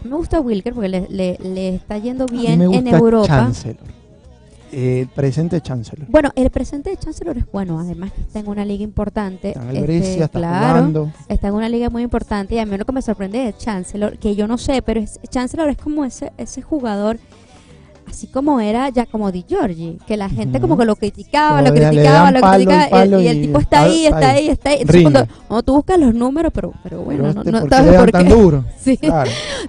[0.06, 3.28] Me gusta Wilker porque le, le- le está yendo bien en Europa.
[3.28, 4.01] Chancellor.
[4.72, 6.08] El presente Chancellor.
[6.10, 9.50] Bueno, el presente de Chancellor es bueno, además que está en una liga importante.
[9.50, 11.12] Está en el este, está claro, jugando.
[11.28, 14.18] está en una liga muy importante y a mí lo que me sorprende de Chancellor,
[14.18, 17.20] que yo no sé, pero es, Chancellor es como ese, ese jugador
[18.08, 21.74] así como era ya como Di Giorgi, que la gente como que lo criticaba, lo
[21.74, 24.50] criticaba, lo criticaba, y, el tipo está ahí, está ahí.
[24.50, 24.82] está ahí.
[24.82, 27.96] Entonces cuando, tú buscas los números, pero, pero bueno, no, este, no ¿por qué sabes
[27.96, 28.34] por tan qué.
[28.34, 28.66] duro?
[28.82, 29.00] Sí,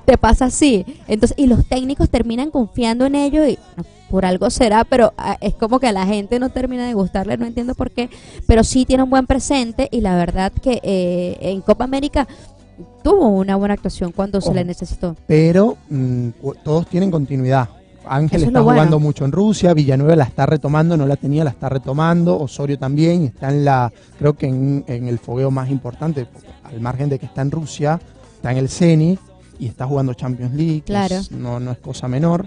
[0.04, 0.86] te pasa así.
[1.06, 3.58] Entonces, y los técnicos terminan confiando en ellos y
[4.10, 7.36] por algo será, pero ah, es como que a la gente no termina de gustarle,
[7.38, 8.10] no entiendo por qué,
[8.46, 12.28] pero sí tiene un buen presente y la verdad que eh, en Copa América
[13.02, 15.16] tuvo una buena actuación cuando se le necesitó.
[15.26, 16.28] Pero mm,
[16.62, 17.68] todos tienen continuidad.
[18.06, 18.78] Ángel Eso es está bueno.
[18.78, 22.78] jugando mucho en Rusia, Villanueva la está retomando, no la tenía, la está retomando, Osorio
[22.78, 26.26] también, está en la, creo que en, en el fogueo más importante,
[26.64, 28.00] al margen de que está en Rusia,
[28.36, 29.20] está en el Zenit
[29.58, 31.14] y está jugando Champions League, Claro.
[31.16, 32.46] es- no, no es cosa menor.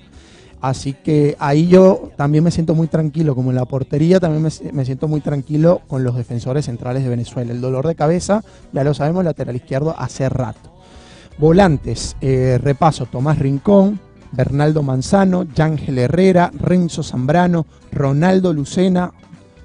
[0.62, 4.72] Así que ahí yo también me siento muy tranquilo, como en la portería también me,
[4.72, 7.52] me siento muy tranquilo con los defensores centrales de Venezuela.
[7.52, 10.72] El dolor de cabeza, ya lo sabemos, lateral izquierdo hace rato.
[11.38, 14.00] Volantes, eh, repaso, Tomás Rincón,
[14.36, 19.12] Bernaldo Manzano, Yángel Herrera, Renzo Zambrano, Ronaldo Lucena,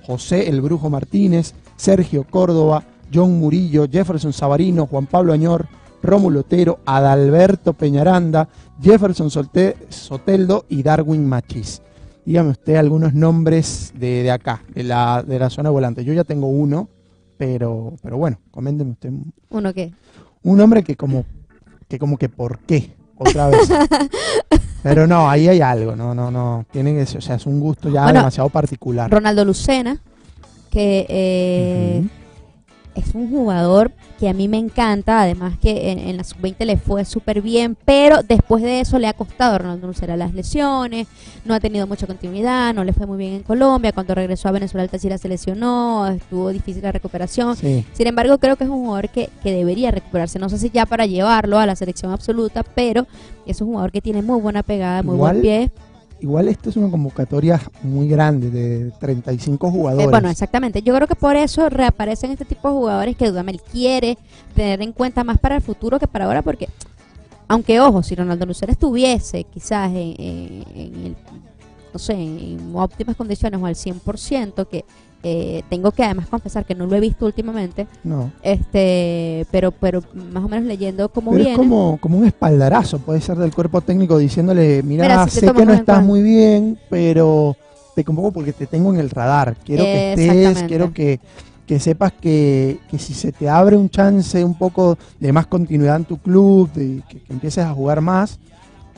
[0.06, 5.66] José El Brujo Martínez, Sergio Córdoba, John Murillo, Jefferson Sabarino, Juan Pablo Añor,
[6.02, 8.48] Rómulo Otero, Adalberto Peñaranda,
[8.80, 11.83] Jefferson Solte- Soteldo y Darwin Machis.
[12.24, 16.04] Dígame usted algunos nombres de, de acá, de la, de la zona volante.
[16.04, 16.88] Yo ya tengo uno,
[17.37, 19.92] pero, pero bueno, coménteme usted un- ¿Uno qué?
[20.42, 21.24] un nombre que como
[21.88, 23.68] que como que por qué otra vez.
[24.83, 26.64] Pero no ahí hay algo no no no.
[26.72, 29.11] Tiene que ser- o sea es un gusto ya Bueno, demasiado particular.
[29.11, 29.98] Ronaldo Lucena,
[30.70, 32.02] que eh.
[32.94, 36.76] Es un jugador que a mí me encanta, además que en, en la sub-20 le
[36.76, 41.07] fue súper bien, pero después de eso le ha costado a Ronaldo Lucena las lesiones,
[41.44, 44.53] no ha tenido mucha continuidad, no le fue muy bien en Colombia, cuando regresó a
[44.53, 47.57] Venezuela el Táchira se lesionó, estuvo difícil la recuperación.
[47.57, 50.38] sí Sin embargo, creo que es un jugador que, que debería recuperarse.
[50.38, 53.07] No sé si ya para llevarlo a la selección absoluta, pero
[53.46, 55.70] es un jugador que tiene muy buena pegada, muy Igual, buen pie.
[56.20, 60.83] Igual esto es una convocatoria muy grande de 35 Eh, jugadores bueno, exactamente.
[60.83, 64.16] Yo creo que por eso reaparecen este tipo de jugadores que Dudamel quiere
[64.54, 66.68] tener en cuenta más para el futuro que para ahora, porque,
[67.48, 71.16] aunque ojo, si Ronaldo Lucero estuviese quizás en, en- en el,
[71.92, 74.85] no sé, en óptimas condiciones o al 100%, que
[75.22, 80.02] eh, tengo que además confesar que no lo he visto últimamente, no este pero pero
[80.33, 81.52] más o menos leyendo cómo pero viene.
[81.52, 85.46] es como, como un espaldarazo puede ser del cuerpo técnico diciéndole mira, Mira, si te
[85.48, 86.00] sé que no estás cuenta".
[86.00, 87.56] muy bien pero
[87.94, 91.20] te convoco porque te tengo en el radar quiero que estés quiero que
[91.66, 95.94] que sepas que, que si se te abre un chance un poco de más continuidad
[95.94, 98.40] en tu club, de que, que empieces a jugar más,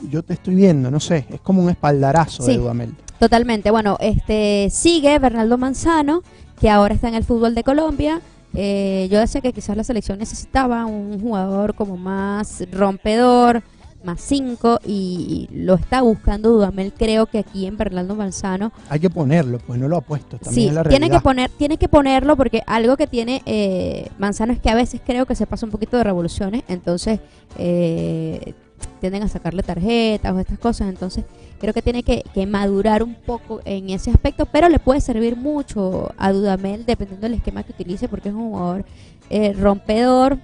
[0.09, 2.53] yo te estoy viendo, no sé, es como un espaldarazo Sí.
[2.53, 2.95] de Dudamel.
[3.23, 3.71] Totalmente.
[3.71, 6.23] Bueno, este sigue Bernardo Manzano,
[6.59, 8.19] que ahora está en el fútbol de Colombia.
[8.53, 13.63] Eh, yo decía que quizás la selección necesitaba un jugador como más rompedor,
[14.03, 16.91] más cinco, y lo está buscando Dudamel.
[16.91, 20.55] Creo que aquí en Bernardo Manzano Hay que ponerlo, pues no lo ha puesto, también
[20.55, 24.51] sí, es la tiene que poner, tiene que ponerlo porque algo que tiene eh, Manzano
[24.51, 27.21] es que a veces creo que se pasa un poquito de revoluciones, entonces
[27.57, 28.53] eh,
[28.99, 31.25] tienden a sacarle tarjetas o estas cosas, entonces
[31.59, 35.35] creo que tiene que, que madurar un poco en ese aspecto, pero le puede servir
[35.35, 38.85] mucho a Dudamel dependiendo del esquema que utilice porque es un jugador
[39.29, 40.37] eh, rompedor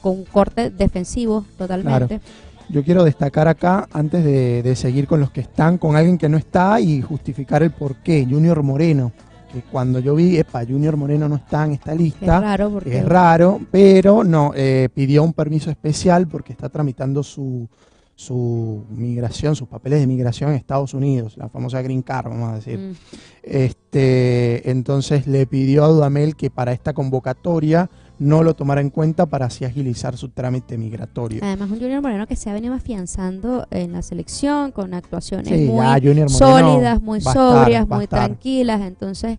[0.00, 2.20] con corte defensivo totalmente.
[2.68, 6.28] Yo quiero destacar acá, antes de, de seguir con los que están, con alguien que
[6.28, 9.12] no está y justificar el por qué, Junior Moreno,
[9.52, 12.98] que cuando yo vi, epa, Junior Moreno no está en esta lista, es raro porque
[12.98, 17.68] Es raro, pero no, eh, pidió un permiso especial porque está tramitando su,
[18.14, 22.54] su migración, sus papeles de migración en Estados Unidos, la famosa Green Card, vamos a
[22.56, 22.78] decir.
[22.78, 22.94] mm,
[23.42, 27.90] Este, entonces le pidió a Dudamel que para esta convocatoria
[28.22, 31.40] no lo tomara en cuenta para así agilizar su trámite migratorio.
[31.42, 35.66] Además, un Junior Moreno que se ha venido afianzando en la selección con actuaciones Sí,
[35.66, 38.80] muy Moreno sólidas, muy estar, sobrias, muy tranquilas.
[38.82, 39.38] Entonces,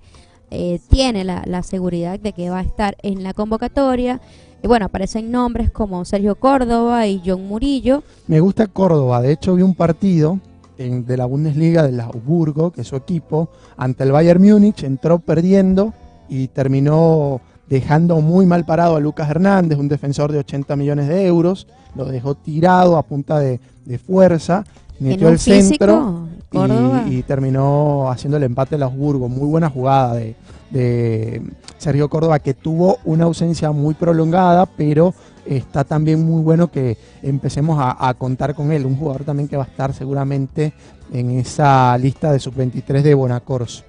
[0.51, 4.21] eh, tiene la, la seguridad de que va a estar en la convocatoria.
[4.61, 8.03] Y bueno, aparecen nombres como Sergio Córdoba y John Murillo.
[8.27, 10.39] Me gusta Córdoba, de hecho vi un partido
[10.77, 15.19] en- de la Bundesliga del Augsburgo, que es su equipo, ante el Bayern Múnich, entró
[15.19, 15.93] perdiendo
[16.29, 21.25] y terminó dejando muy mal parado a Lucas Hernández, un defensor de 80 millones de
[21.25, 24.63] euros, lo dejó tirado a punta de, de fuerza,
[24.99, 29.29] metió el centro y, y terminó haciendo el empate el Augsburgo.
[29.29, 30.35] Muy buena jugada de,
[30.69, 31.41] de
[31.77, 35.13] Sergio Córdoba, que tuvo una ausencia muy prolongada, pero
[35.45, 38.85] está también muy bueno que empecemos a, a contar con él.
[38.85, 40.73] Un jugador también que va a estar seguramente
[41.11, 43.83] en esa lista de sub-23 de Bonacors.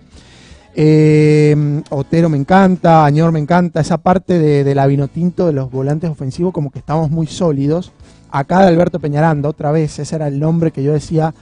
[0.77, 5.71] Eh, Otero me encanta, Añor me encanta, esa parte de, de la Vinotinto de los
[5.71, 7.93] volantes ofensivos como que estamos muy sólidos.
[8.31, 11.33] Acá de Alberto Peñaranda, otra vez, ese era el nombre que yo decía,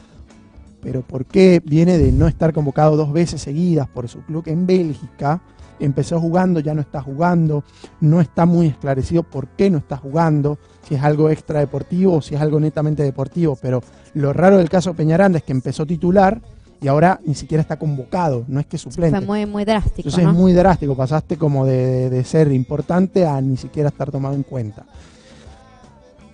[0.82, 1.62] pero ¿por qué?
[1.64, 5.40] Viene de no estar convocado dos veces seguidas por su club en Bélgica.
[5.80, 7.64] Empezó jugando, ya no está jugando,
[8.00, 12.22] no está muy esclarecido por qué no está jugando, si es algo extra deportivo o
[12.22, 13.82] si es algo netamente deportivo, pero
[14.14, 16.40] lo raro del caso Peñaranda es que empezó titular
[16.82, 19.16] y ahora ni siquiera está convocado, no es que suplente.
[19.18, 20.08] Fue muy, muy drástico.
[20.08, 20.30] Entonces ¿no?
[20.30, 24.42] es muy drástico, pasaste como de, de ser importante a ni siquiera estar tomado en
[24.42, 24.84] cuenta.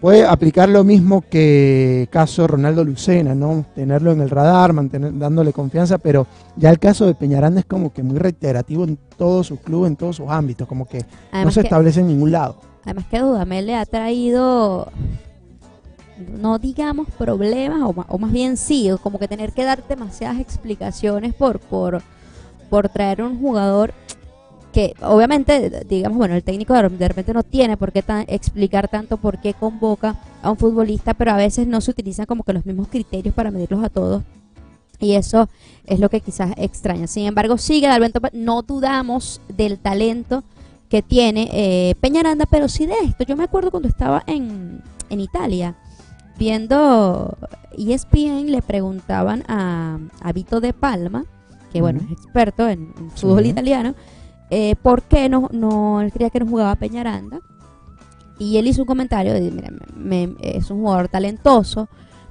[0.00, 3.66] Puede aplicar lo mismo que caso Ronaldo Lucena, ¿no?
[3.74, 6.24] Tenerlo en el radar, mantener, dándole confianza, pero
[6.56, 9.96] ya el caso de Peñaranda es como que muy reiterativo en todo su club, en
[9.96, 12.60] todos sus ámbitos, como que no se que- establece en ningún lado.
[12.84, 14.88] Además que Dudamel le ha traído,
[16.40, 20.40] no digamos problemas, o, o más bien sí, o como que tener que dar demasiadas
[20.40, 22.02] explicaciones por, por,
[22.70, 23.92] por traer un jugador
[24.72, 29.16] que obviamente, digamos, bueno, el técnico de repente no tiene por qué tan- explicar tanto
[29.16, 32.66] por qué convoca a un futbolista, pero a veces no se utilizan como que los
[32.66, 34.22] mismos criterios para medirlos a todos.
[35.00, 35.48] Y eso
[35.86, 37.06] es lo que quizás extraña.
[37.06, 40.42] Sin embargo, sigue Dalberto, Pa- no dudamos del talento
[40.90, 43.24] que tiene eh, Peñaranda, pero sí de esto.
[43.24, 45.76] Yo me acuerdo cuando estaba en, en Italia,
[46.38, 47.36] viendo
[47.76, 51.24] ESPN, le preguntaban a, a Vito de Palma,
[51.72, 53.50] que bueno, es experto en, en fútbol Sí.
[53.50, 53.94] italiano,
[54.50, 57.40] eh, por qué no, no, él creía que no jugaba Peñaranda.
[58.38, 61.88] Y él hizo un comentario de, mira, me- me- es un jugador talentoso,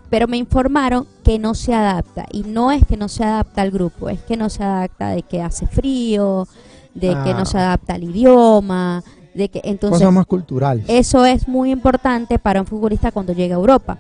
[0.09, 2.25] pero me informaron que no se adapta.
[2.31, 5.23] Y no es que no se adapta al grupo, es que no se adapta de
[5.23, 6.47] que hace frío,
[6.95, 7.35] de que Ah.
[7.37, 9.03] no se adapta al idioma,
[9.37, 10.25] de que entonces más
[10.87, 13.97] eso es muy importante para un futbolista cuando llega a Europa.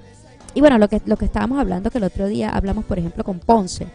[0.53, 3.23] Y bueno, lo que, lo que estábamos hablando, que el otro día hablamos, por ejemplo,
[3.23, 3.87] con Ponce,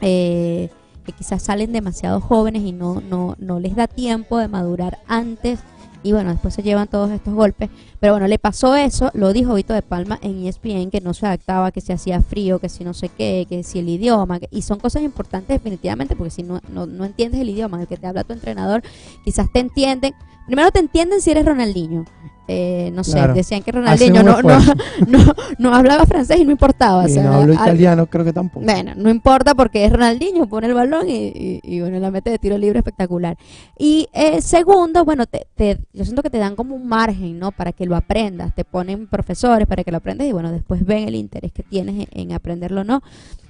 [0.00, 0.68] eh,
[1.04, 5.60] que quizás salen demasiado jóvenes y no, no, no les da tiempo de madurar antes
[6.06, 7.68] y bueno, después se llevan todos estos golpes.
[7.98, 11.26] Pero bueno, le pasó eso, lo dijo Vito de Palma en ESPN, que no se
[11.26, 14.48] adaptaba, que se hacía frío, que si no sé qué, que si el idioma, que-
[14.52, 17.96] y son cosas importantes definitivamente, porque si no, no, no entiendes el idioma el que
[17.96, 18.82] te habla tu entrenador,
[19.24, 20.14] quizás te entienden,
[20.46, 22.04] primero te entienden si eres Ronaldinho.
[22.48, 23.34] Eh, no sé, Claro.
[23.34, 24.58] decían que Ronaldinho no, no,
[25.08, 27.04] no, no hablaba francés y no importaba.
[27.04, 28.64] o y sea, no hablo al- italiano, creo que tampoco.
[28.64, 32.30] bueno, no importa porque es Ronaldinho, pone el balón y, y- y, bueno, la mete
[32.30, 33.36] de tiro libre espectacular.
[33.78, 37.52] Y eh, segundo, bueno, te, te- yo siento que te dan como un margen, ¿no?
[37.52, 41.08] Para que lo aprendas, te ponen profesores para que lo aprendas y bueno, después ven
[41.08, 43.02] el interés que tienes en, en aprenderlo, ¿no?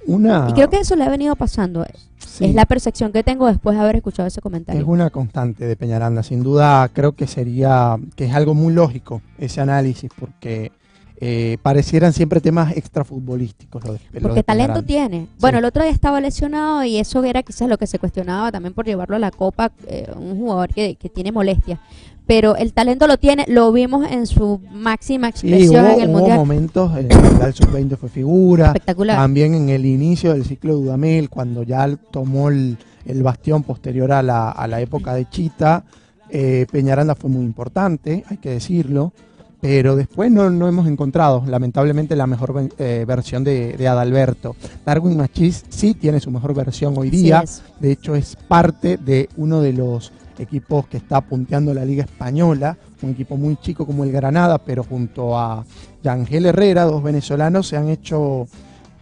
[0.07, 1.85] Una, Y creo que eso le ha venido pasando.
[2.19, 2.45] Sí.
[2.45, 4.85] Es la percepción que tengo después de haber escuchado ese Es comentario.
[4.87, 9.61] una constante de Peñaranda, sin duda creo que sería, que es algo muy lógico ese
[9.61, 10.71] análisis, porque
[11.19, 13.83] eh, parecieran siempre temas extrafutbolísticos.
[13.83, 15.27] Lo de, lo Porque de talento tiene.
[15.39, 18.73] Bueno, el otro día estaba lesionado y eso era quizás lo que se cuestionaba también
[18.73, 21.79] por llevarlo a la Copa, eh, un jugador que, que tiene molestias.
[22.27, 26.09] Pero el talento lo tiene, lo vimos en su máxima Sí, expresión hubo, en el
[26.09, 26.37] hubo Mundial.
[26.37, 29.17] momentos, en el Mundial Sub-20 fue figura, Espectacular.
[29.17, 34.11] también en el inicio del ciclo de Dudamel, cuando ya tomó el, el bastión posterior
[34.11, 35.85] a la, a la época de Chita,
[36.29, 39.13] eh, Peñaranda fue muy importante, hay que decirlo,
[39.61, 44.55] pero después no, no hemos encontrado, lamentablemente, la mejor eh, versión de, de Adalberto.
[44.85, 47.43] Darwin Machís sí tiene su mejor versión hoy día,
[47.79, 52.77] de hecho es parte de uno de los equipos que está punteando la Liga Española,
[53.01, 55.65] un equipo muy chico como el Granada, pero junto a
[56.03, 58.47] Yangel Herrera, dos venezolanos, se han hecho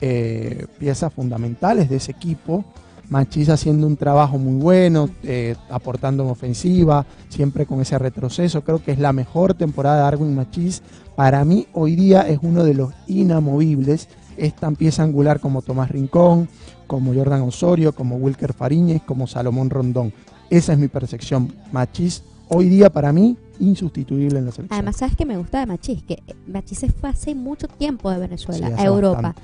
[0.01, 2.65] eh, piezas fundamentales de ese equipo.
[3.09, 8.63] Machís haciendo un trabajo muy bueno, eh, aportando en ofensiva, siempre con ese retroceso.
[8.63, 10.81] Creo que es la mejor temporada de Darwin Machís.
[11.15, 14.09] Para mí, hoy día es uno de los inamovibles.
[14.37, 16.49] Es tan pieza angular como Tomás Rincón,
[16.87, 20.11] como Jordan Osorio, como Wilker Fariñez, como Salomón Rondón.
[20.55, 21.53] Esa es mi percepción.
[21.73, 24.73] Machís, hoy día para mí, insustituible en la selección.
[24.77, 26.01] Además, ¿sabes qué me gusta de Machís?
[26.03, 29.35] Que eh, Machís se fue hace mucho tiempo de Venezuela Sí, a Europa.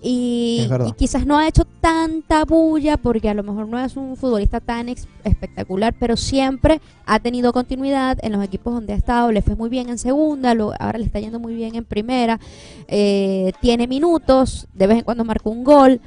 [0.00, 4.60] Y, quizás no ha hecho tanta bulla porque a lo mejor no es un futbolista
[4.60, 9.32] tan espectacular, pero siempre ha tenido continuidad en los equipos donde ha estado.
[9.32, 12.38] Le fue muy bien en segunda, lo- ahora le está yendo muy bien en primera.
[12.86, 16.00] eh, tiene minutos, de vez en cuando marca un gol,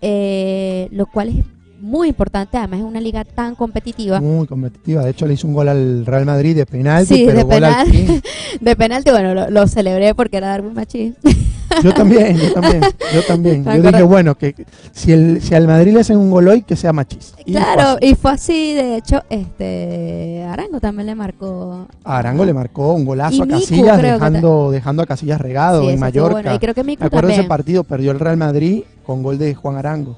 [0.00, 1.44] eh, lo cual es
[1.80, 2.56] muy importante.
[2.56, 4.20] Además, es una liga tan competitiva.
[4.20, 5.04] Muy competitiva.
[5.04, 7.64] De hecho, le hizo un gol al Real Madrid de penalti, Sí, pero de gol
[7.64, 7.86] al penal.
[7.90, 8.22] fin.
[8.60, 11.14] De penalti, bueno, lo, lo celebré porque era Darwin Machís.
[11.84, 12.80] Yo también, yo también,
[13.14, 13.62] yo también.
[13.62, 14.54] Yo dije, bueno, que
[14.90, 17.34] si, el, si al Madrid le hacen un gol hoy, que sea Machís.
[17.44, 21.86] Y Claro, fue y fue así, de hecho, este Arango también le marcó.
[22.04, 25.82] A Arango le marcó un Y golazo a Miku, Casillas, dejando, dejando a Casillas regado
[25.82, 26.32] Sí, en Mallorca.
[26.32, 26.54] bueno.
[26.54, 27.48] Y creo que Miku Me acuerdo de ese también.
[27.48, 30.16] partido, perdió el Real Madrid con gol de Juan Arango.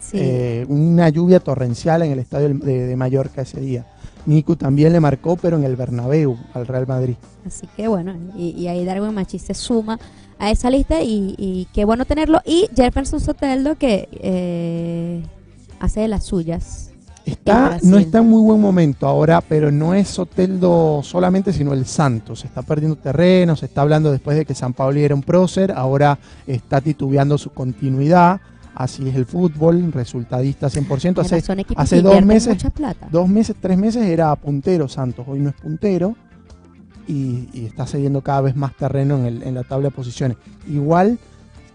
[0.00, 0.16] Sí.
[0.18, 3.86] Eh, una lluvia torrencial en el estadio de, de Mallorca ese día.
[4.26, 7.14] Nico también le marcó, pero en el Bernabéu al Real Madrid.
[7.46, 9.98] Así que bueno, y, y ahí Darwin Machi se suma
[10.38, 12.40] a esa lista y, y qué bueno tenerlo.
[12.44, 15.22] Y Jefferson Soteldo que eh,
[15.78, 16.90] hace de las suyas.
[17.26, 21.86] Está, no está en muy buen momento ahora, pero no es Soteldo solamente, sino el
[21.86, 22.44] Santos.
[22.44, 26.18] Está perdiendo terreno, se está hablando después de que San Pablo era un prócer, ahora
[26.46, 28.40] está titubeando su continuidad.
[28.74, 31.20] Así es el fútbol, resultadista 100%.
[31.20, 31.26] Además,
[31.76, 33.08] Hace son dos meses- plata.
[33.10, 36.14] dos meses, tres meses era puntero Santos, hoy no es puntero
[37.06, 40.36] y, y está cediendo cada vez más terreno en, el- en la tabla de posiciones.
[40.68, 41.18] Igual,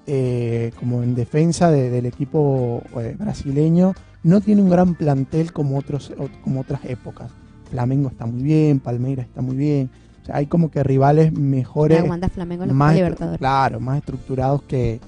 [0.07, 3.93] eh, como en defensa de- del equipo eh, brasileño,
[4.23, 6.11] no tiene un gran plantel como, otros,
[6.43, 7.31] como otras épocas.
[7.69, 9.89] Flamengo está muy bien, Palmeiras está muy bien.
[10.23, 11.99] O sea, hay como que rivales mejores,
[12.33, 13.37] Flamengo más, Libertadores.
[13.39, 14.99] claro, más estructurados que,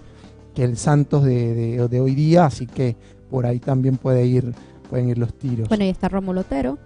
[0.57, 2.95] que el Santos de, de- de hoy día, así que
[3.29, 4.55] por ahí también puede ir,
[4.89, 5.69] pueden ir los tiros.
[5.69, 6.79] Bueno, y está Romulo Otero,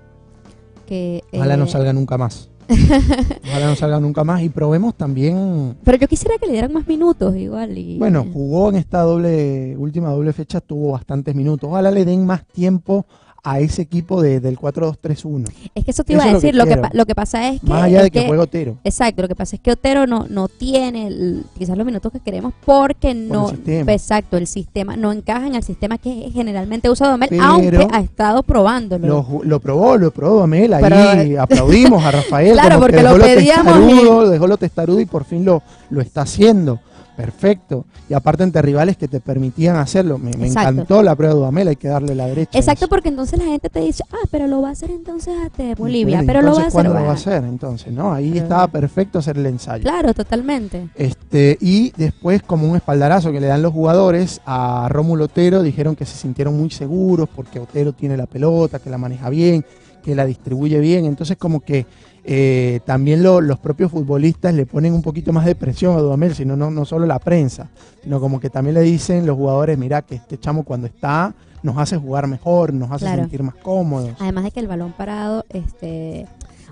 [0.86, 1.24] que...
[1.32, 2.50] Ojalá no eh, salga nunca más.
[3.48, 4.42] Ojalá no salga nunca más.
[4.42, 5.78] Y probemos también.
[5.86, 7.78] Pero yo quisiera que le dieran más minutos igual.
[7.78, 11.70] Y, Bueno, jugó en esta doble, última doble fecha, tuvo bastantes minutos.
[11.70, 13.06] Ojalá le den más tiempo
[13.44, 15.46] a ese equipo de- del 4-2-3-1.
[15.74, 16.82] es que eso te iba eso a es lo que decir.
[16.82, 17.68] Lo que, lo que pasa es que...
[17.68, 18.78] Más allá de que, juegue Otero.
[18.84, 22.20] Exacto, lo que pasa es que Otero no, no tiene el- quizás los minutos que
[22.20, 23.92] queremos porque no, sistema.
[23.94, 28.00] exacto, el sistema no encaja en el sistema que generalmente usa Domel, Pero- aunque ha
[28.02, 29.08] estado probándolo.
[29.08, 30.74] Lo, lo probó, lo probó Amel.
[30.76, 32.54] Ahí Pero- aplaudimos a Rafael.
[32.54, 36.22] Claro, que porque lo pedíamos testarudo, dejó lo testarudo y por fin lo, lo está
[36.22, 36.80] haciendo.
[37.22, 37.86] Perfecto.
[38.10, 40.18] Y aparte entre rivales que te permitían hacerlo.
[40.18, 42.58] Me, encantó la prueba de Dudamel, hay que darle la derecha.
[42.58, 45.76] Exacto, porque entonces la gente te dice, ah, pero lo va a hacer entonces ante
[45.76, 46.74] Bolivia, Bueno, pero lo va a hacer.
[46.74, 47.44] ¿cuándo lo va a hacer?
[47.44, 48.12] Entonces, ¿no?
[48.12, 49.84] Ahí Pero- estaba perfecto hacer el ensayo.
[49.84, 50.90] Claro, totalmente.
[50.96, 55.96] Este, y después, como un espaldarazo que le dan los jugadores a Rómulo Otero, dijeron
[55.96, 59.64] que se sintieron muy seguros porque Otero tiene la pelota, que la maneja bien,
[60.04, 61.06] que la distribuye bien.
[61.06, 61.86] Entonces, como que
[62.24, 66.36] eh, también lo- los propios futbolistas le ponen un poquito más de presión a Dudamel,
[66.36, 67.70] sino no, no solo la prensa,
[68.04, 71.78] sino como que también le dicen los jugadores, mira que este chamo cuando está nos
[71.78, 73.22] hace jugar mejor, nos hace Claro.
[73.22, 74.12] sentir más cómodos.
[74.20, 76.26] Además de que el balón parado, este,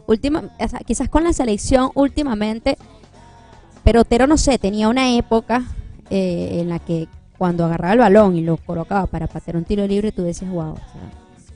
[0.08, 2.76] última, o sea, quizás con la selección últimamente,
[3.84, 5.64] pero Otero no sé, tenía una época
[6.10, 9.86] eh, en la que cuando agarraba el balón y lo colocaba para patear un tiro
[9.88, 10.86] libre, tú decías, wow, o sea,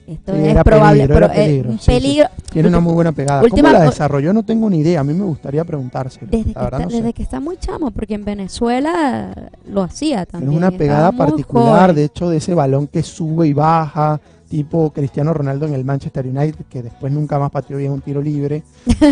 [0.07, 1.91] esto Sí, es probable, peligro, pero es peligro, un sí, sí.
[1.91, 2.27] peligro.
[2.51, 3.41] Tiene una muy buena pegada.
[3.43, 4.33] última- ¿Cómo la desarrolló?
[4.33, 4.99] No tengo ni idea.
[4.99, 6.27] A mí me gustaría preguntárselo.
[6.29, 9.33] Desde, La que está, no desde que está muy chamo, porque en Venezuela
[9.67, 10.51] lo hacía también.
[10.53, 11.95] es una pegada particular, joven.
[11.95, 16.27] de hecho, de ese balón que sube y baja, tipo Cristiano Ronaldo en el Manchester
[16.27, 18.63] United, que después nunca más pateó bien un tiro libre.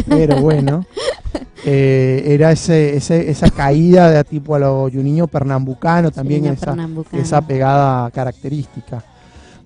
[0.08, 0.86] Pero bueno,
[1.66, 6.66] eh, era ese, ese, esa caída de tipo a lo Juninho Pernambucano, también Niño esa,
[6.68, 7.24] Pernambucano.
[7.24, 9.04] esa pegada característica.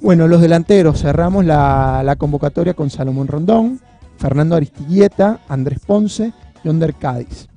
[0.06, 3.80] Bueno, los delanteros, cerramos la, la convocatoria con Salomón Rondón,
[4.20, 6.32] Fernando Aristiguieta, Andrés Ponce
[6.64, 7.48] y Onder Cádiz.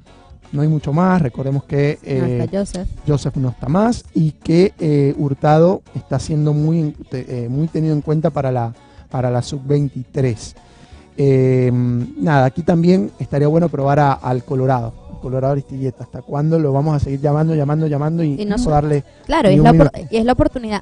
[0.52, 2.88] No hay mucho más, recordemos que eh, Joseph.
[3.06, 8.00] Joseph no está más y que eh, Hurtado está siendo muy, eh, muy tenido en
[8.00, 8.72] cuenta para la,
[9.10, 10.54] para la sub-23.
[11.18, 11.70] Eh,
[12.16, 16.04] nada, aquí también estaría bueno probar a- al Colorado, Colorado Aristilleta.
[16.04, 19.56] ¿Hasta cuándo lo vamos a seguir llamando, llamando, llamando y, Y no darle Claro, y
[19.56, 20.80] es, la, y es la oportunidad.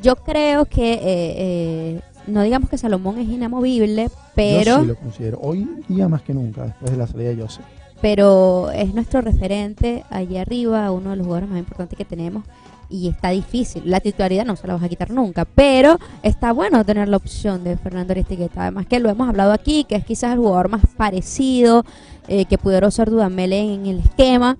[0.00, 4.96] Yo creo que, eh, eh, no digamos que Salomón es inamovible, pero, Yo sí lo
[4.96, 5.38] considero.
[5.42, 7.64] Hoy día más que nunca, después de la salida de Joseph.
[8.00, 12.44] pero es nuestro referente allí arriba, uno de los jugadores más importantes que tenemos.
[12.88, 13.82] Y está difícil.
[13.84, 15.44] La titularidad no se la vas a quitar nunca.
[15.44, 18.62] Pero está bueno tener la opción de Fernando Aristegueta.
[18.62, 21.84] Además que lo hemos hablado aquí, que es quizás el jugador más parecido
[22.26, 24.56] eh, que pudiera ser Dudamel en el esquema.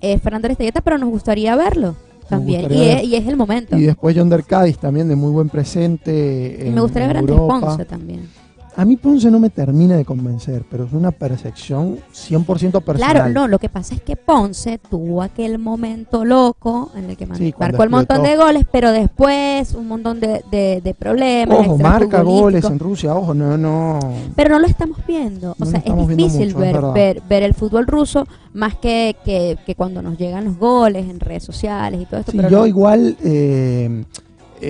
[0.00, 2.72] Eh, Fernando Aristegueta, pero nos gustaría verlo también.
[2.72, 3.76] Y es, y es el momento.
[3.76, 6.64] Y después Yonder Cádiz también de muy buen presente.
[6.66, 7.22] Y me gustaría ver a.
[7.22, 8.28] Ponce también.
[8.76, 12.96] A mí Ponce no me termina de convencer, pero es una percepción 100% personal.
[13.14, 17.26] Claro, no, lo que pasa es que Ponce tuvo aquel momento loco en el que
[17.36, 21.58] Sí, marcó el montón de goles, pero después un montón de, de- de problemas.
[21.60, 23.98] Ojo, marca goles en Rusia, ojo, no, no.
[24.34, 25.52] Pero no lo estamos viendo.
[25.52, 29.56] O No sea, es difícil mucho, ver, ver, ver el fútbol ruso más que, que,
[29.64, 32.32] que cuando nos llegan los goles en redes sociales y todo esto.
[32.32, 32.66] Sí, pero yo no.
[32.66, 34.04] igual eh,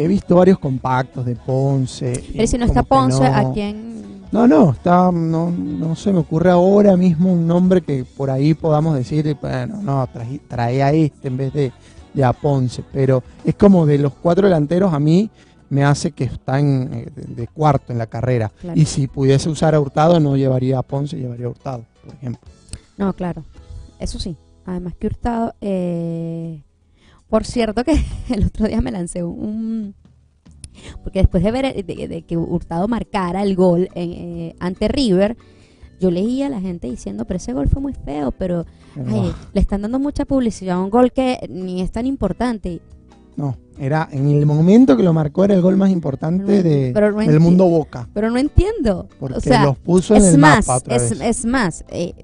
[0.03, 2.25] he visto varios compactos de Ponce.
[2.33, 3.37] Pero si no está Ponce, no.
[3.37, 3.95] ¿a quién?
[4.33, 8.53] No, no, está, no, no se me ocurre ahora mismo un nombre que por ahí
[8.55, 11.73] podamos decir, bueno, no, trae, trae a este en vez de,
[12.13, 15.31] de a Ponce, pero es como de los cuatro delanteros a mí
[15.71, 18.51] me hace que está en, eh, de, de cuarto en la carrera.
[18.61, 18.79] Claro.
[18.81, 22.41] Y si pudiese usar a Hurtado, no llevaría a Ponce, llevaría a Hurtado, por ejemplo.
[22.97, 23.45] No, claro.
[23.99, 24.37] Eso sí.
[24.67, 25.55] Además que Hurtado.
[25.61, 26.61] eh,
[27.35, 29.97] por cierto, que el otro día me lancé un,
[31.03, 35.37] porque después de ver de, de que Hurtado marcara el gol en, eh, ante River,
[35.99, 38.67] yo leía a la gente diciendo, pero ese gol fue muy feo, pero
[39.09, 42.81] ay, le están dando mucha publicidad a un gol que ni es tan importante.
[43.35, 47.19] no, era en el momento que lo marcó era el gol más importante de, no
[47.19, 48.09] del mundo Boca.
[48.15, 49.09] Pero no entiendo.
[49.19, 51.21] Porque o sea, los puso en es el más, mapa otra es, vez.
[51.21, 52.15] es más, eh,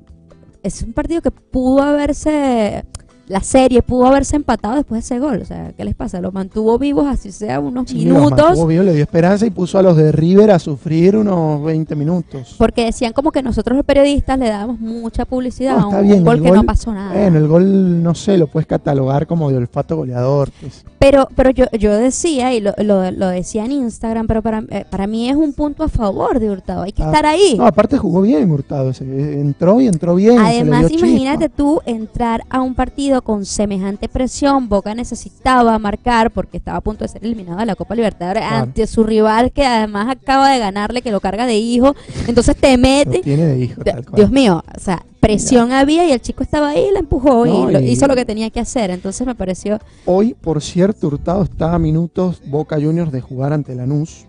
[0.62, 2.84] es un partido que pudo haberse,
[3.30, 5.40] la serie pudo haberse empatado después de ese gol.
[5.40, 6.20] O sea, ¿qué les pasa?
[6.20, 8.38] Lo mantuvo vivos, así sea unos Sí, los minutos.
[8.48, 11.94] mantuvo vivos, le dio esperanza y puso a los de River a sufrir unos 20
[11.96, 12.56] minutos.
[12.58, 16.24] Porque decían como que nosotros los periodistas le dábamos mucha publicidad No, a un, bien,
[16.24, 17.12] gol que no pasó nada.
[17.14, 20.50] Bueno, el gol, no sé, lo puedes catalogar como de olfato goleador.
[20.60, 20.84] pues.
[20.98, 24.84] Pero, pero yo, yo decía, y lo, lo, lo decía en Instagram, pero para, eh,
[24.90, 26.82] para mí es un punto a favor de Hurtado.
[26.82, 27.54] Hay que Ah, estar ahí.
[27.56, 28.92] No, aparte jugó bien Hurtado.
[28.92, 30.38] se- entró y entró bien.
[30.38, 31.06] Además, dio chispa.
[31.06, 34.68] imagínate tú entrar a un partido con semejante presión.
[34.68, 38.64] Boca necesitaba marcar porque estaba a punto de ser eliminado de la Copa Libertadores Claro.
[38.64, 41.94] ante su rival que además acaba de ganarle, que lo carga de hijo.
[42.26, 43.18] Entonces te Lo mete.
[43.20, 44.16] tiene de hijo, De- tal cual.
[44.16, 47.72] Dios mío, o sea, presión había y el chico estaba ahí la empujó No, y,
[47.72, 48.90] lo- y- hizo lo que tenía que hacer.
[48.90, 53.74] Entonces me pareció Hoy, por cierto, Hurtado está a minutos Boca Juniors de jugar ante
[53.74, 54.26] Lanús.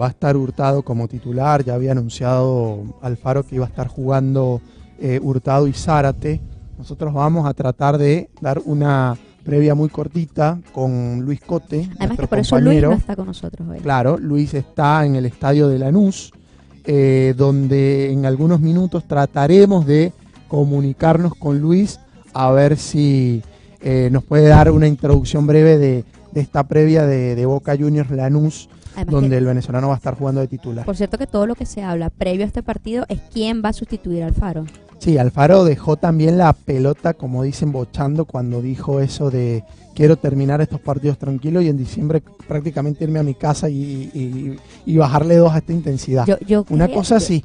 [0.00, 1.62] Va a estar Hurtado como titular.
[1.64, 4.60] Ya había anunciado Alfaro que iba a estar jugando
[4.98, 6.40] eh, Hurtado y Zárate.
[6.80, 9.14] Nosotros vamos a tratar de dar una
[9.44, 12.90] previa muy cortita con Luis Cote, Además que por eso Luis compañero.
[12.90, 13.80] no está con nosotros hoy.
[13.80, 16.32] Claro, Luis está en el estadio de Lanús,
[16.86, 20.14] eh, donde en algunos minutos trataremos de
[20.48, 22.00] comunicarnos con Luis
[22.32, 23.42] a ver si
[23.82, 28.10] eh, nos puede dar una introducción breve de, de esta previa de, de Boca Juniors
[28.10, 30.86] Lanús, Además donde que, el venezolano va a estar jugando de titular.
[30.86, 33.68] por cierto que todo lo que se habla previo a este partido es quién va
[33.68, 34.64] a sustituir al Faro.
[35.00, 40.60] Sí, Alfaro dejó también la pelota, como dicen, bochando cuando dijo eso de quiero terminar
[40.60, 43.74] estos partidos tranquilos y en diciembre prácticamente irme a mi casa y,
[44.14, 46.26] y- y bajarle dos a esta intensidad.
[46.26, 47.44] Yo, yo Una quería- cosa así.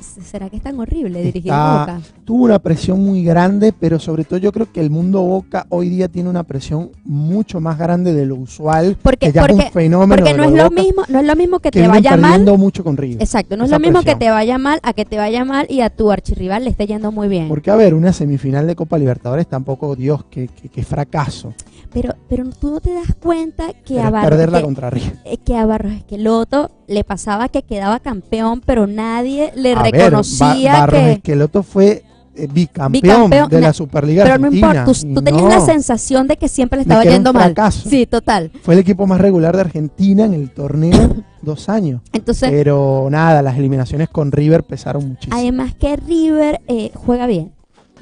[0.00, 2.00] ¿Será que es tan horrible dirigir Está- Boca?
[2.24, 5.88] tuvo una presión muy grande, pero sobre todo yo creo que el mundo Boca hoy
[5.88, 9.60] día tiene una presión mucho más grande de lo usual, Porque, que ya es un
[9.72, 12.16] fenómeno porque no es lo Boca, mismo, no es lo mismo que, que te vaya
[12.16, 12.44] mal.
[12.58, 13.22] mucho con River.
[13.22, 14.18] Exacto, no es lo mismo presión.
[14.18, 16.86] que te vaya mal a que te vaya mal y a tu archirrival le esté
[16.86, 17.48] yendo muy bien.
[17.48, 21.54] Porque a ver, una semifinal de Copa Libertadores tampoco, Dios, que, que- que fracaso.
[21.92, 25.64] Pero, pero tú no te das cuenta que a, Barros, perderla que, eh, que a
[25.64, 31.12] Barros Esqueloto le pasaba que quedaba campeón, pero nadie le A ver, reconocía Barros que...
[31.12, 32.04] Esqueloto fue
[32.34, 34.84] eh, bicampeón, Bicampeón, de la Superliga Pero no Argentina.
[34.84, 37.54] importa, tú, tenías no, la sensación de que siempre le estaba yendo mal.
[37.72, 38.50] Sí, total.
[38.62, 42.02] Fue el equipo más regular de Argentina en el torneo dos años.
[42.12, 45.34] Entonces, Pero nada, las eliminaciones con River pesaron muchísimo.
[45.34, 47.52] además que River eh, juega bien.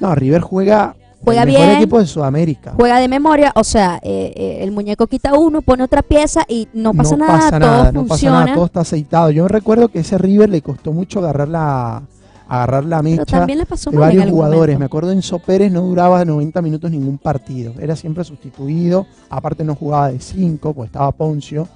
[0.01, 1.77] No, River juega, Juega el mejor bien.
[1.77, 2.73] equipo de Sudamérica.
[2.77, 6.67] Juega de memoria, o sea, eh, eh, el muñeco quita uno, pone otra pieza y
[6.73, 9.31] no pasa nada, pasa todo nada, no pasa nada, todo está aceitado.
[9.31, 12.03] Yo recuerdo que ese River le costó mucho agarrar la,
[12.47, 14.79] agarrar la pero mecha también le pasó de en varios jugadores.
[14.79, 19.75] Me acuerdo Enzo Pérez no duraba 90 minutos ningún partido, era siempre sustituido, aparte no
[19.75, 21.67] jugaba de 5, pues estaba Poncio.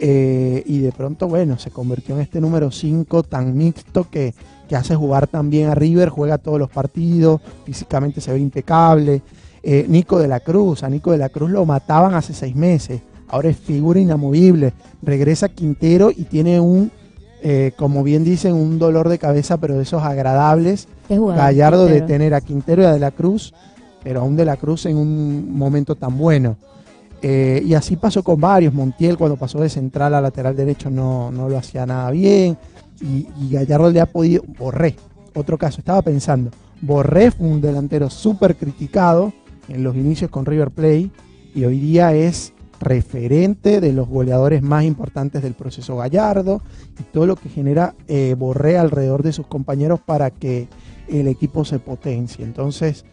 [0.00, 4.34] eh, y de pronto, bueno, se convirtió en este número 5 tan mixto que,
[4.68, 9.22] que hace jugar también a River, juega todos los partidos, físicamente se ve impecable.
[9.62, 13.00] Eh, Nico de la Cruz, a Nico de la Cruz lo mataban hace seis meses,
[13.28, 14.72] ahora es figura inamovible.
[15.02, 16.92] Regresa Quintero y tiene un,
[17.42, 20.86] eh, como bien dicen, un dolor de cabeza, pero de esos agradables.
[21.08, 23.54] Gallardo de tener a Quintero y a De la Cruz,
[24.04, 26.56] pero aún De la Cruz en un momento tan bueno.
[27.20, 28.72] Eh, y así pasó con varios.
[28.74, 32.56] Montiel cuando pasó de central a lateral derecho no, no lo hacía nada bien.
[33.00, 34.42] Y, y Gallardo le ha podido...
[34.58, 34.96] Borré,
[35.34, 36.50] otro caso, estaba pensando.
[36.80, 39.32] Borré fue un delantero súper criticado
[39.68, 41.10] en los inicios con River Plate
[41.54, 46.62] y hoy día es referente de los goleadores más importantes del proceso Gallardo
[46.98, 50.68] y todo lo que genera eh, Borré alrededor de sus compañeros para que
[51.08, 52.44] el equipo se potencie.
[52.44, 53.04] Entonces,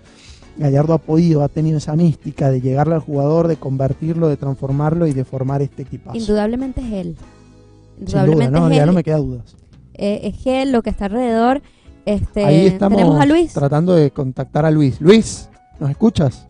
[0.57, 5.07] Gallardo ha podido, ha tenido esa mística de llegarle al jugador, de convertirlo, de transformarlo
[5.07, 6.17] y de formar este equipazo.
[6.17, 7.17] Indudablemente es él.
[7.97, 8.87] Sin duda, Indudablemente no, es ya él.
[8.87, 9.55] no me queda dudas.
[9.97, 11.61] Eh, es él lo que está alrededor.
[12.05, 13.53] Este, Ahí estamos tenemos a Luis.
[13.53, 15.01] tratando de contactar a Luis.
[15.01, 16.47] Luis, ¿nos escuchas?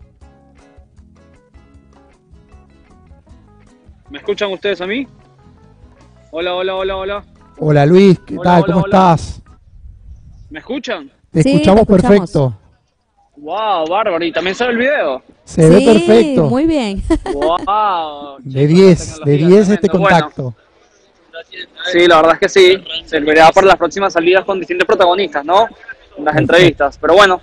[4.10, 5.08] ¿Me escuchan ustedes a mí?
[6.32, 7.26] Hola, hola, hola, hola.
[7.58, 8.64] Hola Luis, ¿qué Hola, tal?
[8.64, 9.14] hola, ¿Cómo hola.
[9.16, 9.42] estás?
[10.50, 11.10] ¿Me escuchan?
[11.32, 12.18] Te Sí, escuchamos te escuchamos.
[12.32, 12.58] perfecto.
[13.38, 14.24] ¡Wow, bárbaro!
[14.24, 15.22] ¿Y también sale el video?
[15.44, 16.50] Se ve perfecto.
[16.50, 17.04] muy bien.
[17.34, 18.38] ¡Wow!
[18.40, 20.54] De 10, de 10 este contacto.
[21.92, 22.84] Sí, la verdad es que sí.
[23.06, 25.68] Servirá para las próximas salidas con distintos protagonistas, ¿no?
[26.18, 26.98] En las entrevistas.
[27.00, 27.42] Pero bueno,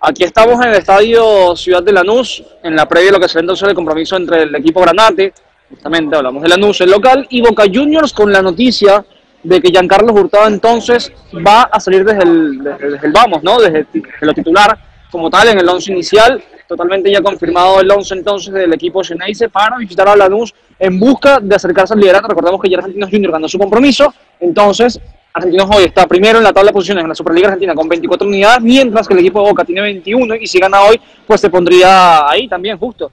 [0.00, 3.40] aquí estamos en el estadio Ciudad de Lanús, en la previa de lo que será
[3.40, 5.32] entonces el compromiso entre el equipo Granate
[5.70, 9.04] justamente hablamos de Lanús, el local, y Boca Juniors con la noticia
[9.42, 11.12] de que Giancarlo Hurtado entonces
[11.46, 13.60] va a salir desde el, desde, desde el vamos, ¿no?
[13.60, 14.78] Desde, desde, lo titular
[15.10, 19.48] como tal en el once inicial, totalmente ya confirmado el once entonces del equipo Geneise
[19.48, 22.28] para visitar a Lanús en busca de acercarse al liderato.
[22.28, 25.00] Recordemos que ya Argentinos Juniors ganó su compromiso, entonces
[25.32, 28.26] Argentinos hoy está primero en la tabla de posiciones en la Superliga Argentina con 24
[28.26, 31.50] unidades, mientras que el equipo de Boca tiene 21 y si gana hoy, pues se
[31.50, 33.10] pondría ahí también justo.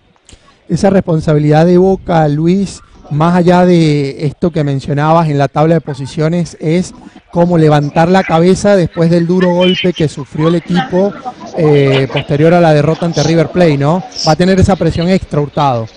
[0.69, 2.81] Esa responsabilidad de Boca, Luis,
[3.13, 6.93] más allá de esto que mencionabas en la tabla de posiciones, es
[7.31, 11.13] cómo levantar la cabeza después del duro golpe que sufrió el equipo
[11.57, 14.03] eh, posterior a la derrota ante River Plate, ¿no?
[14.27, 15.87] Va a tener esa presión extra, Hurtado.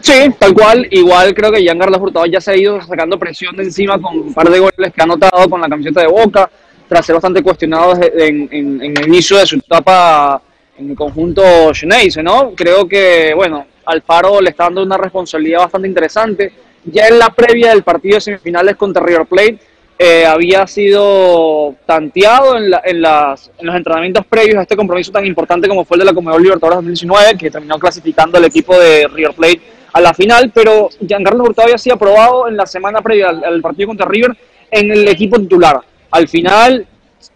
[0.00, 0.86] Sí, tal cual.
[0.90, 4.34] Igual creo que Giancarlo Hurtado ya se ha ido sacando presión de encima con un
[4.34, 6.50] par de goles que ha anotado con la camiseta de Boca,
[6.88, 10.42] tras ser bastante cuestionado en, en, el inicio de su etapa
[10.78, 11.42] en el conjunto
[11.74, 12.52] Geneise, ¿no?
[12.56, 16.52] Creo que, bueno, Alfaro le está dando una responsabilidad bastante interesante.
[16.84, 19.58] Ya en la previa del partido de semifinales contra River Plate,
[19.98, 25.26] eh, había sido tanteado en, la, en, las, los entrenamientos previos a este compromiso tan
[25.26, 29.06] importante como fue el de la Comedor Libertadores 2019, que terminó clasificando el equipo de
[29.08, 29.60] River Plate
[29.92, 33.60] a la final, pero Giancarlo Hurtado había sido aprobado en la semana previa al, al
[33.60, 34.34] partido contra River
[34.70, 35.80] en el equipo titular.
[36.10, 36.86] Al final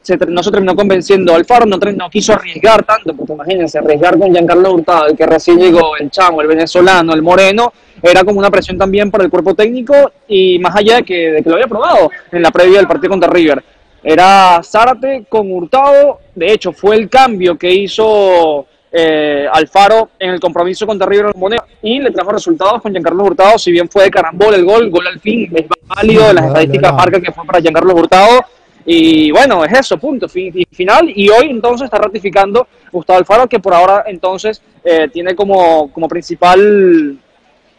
[0.03, 4.33] se, no se terminó convenciendo Alfaro, no, no quiso arriesgar tanto, porque imagínense, arriesgar con
[4.33, 7.73] Giancarlo Hurtado, el que recién llegó, el chamo, el venezolano, el moreno,
[8.03, 9.95] era como una presión también para el cuerpo técnico
[10.29, 13.11] y más allá de que, de que lo había probado en la previa del partido
[13.11, 13.63] contra River.
[14.03, 20.41] Era Zárate con Hurtado, de hecho fue el cambio que hizo eh, Alfaro en el
[20.41, 24.11] compromiso contra River Moneda y le trajo resultados con Giancarlo Hurtado, si bien fue de
[24.11, 27.61] carambol el gol, gol al fin, es válido de las estadísticas marca que fue para
[27.61, 28.45] Giancarlo Hurtado,
[28.87, 31.11] y bueno, es eso, punto, fin, final.
[31.15, 36.09] Y hoy entonces está ratificando Gustavo Alfaro, que por ahora entonces eh, tiene como, como
[36.09, 37.19] principal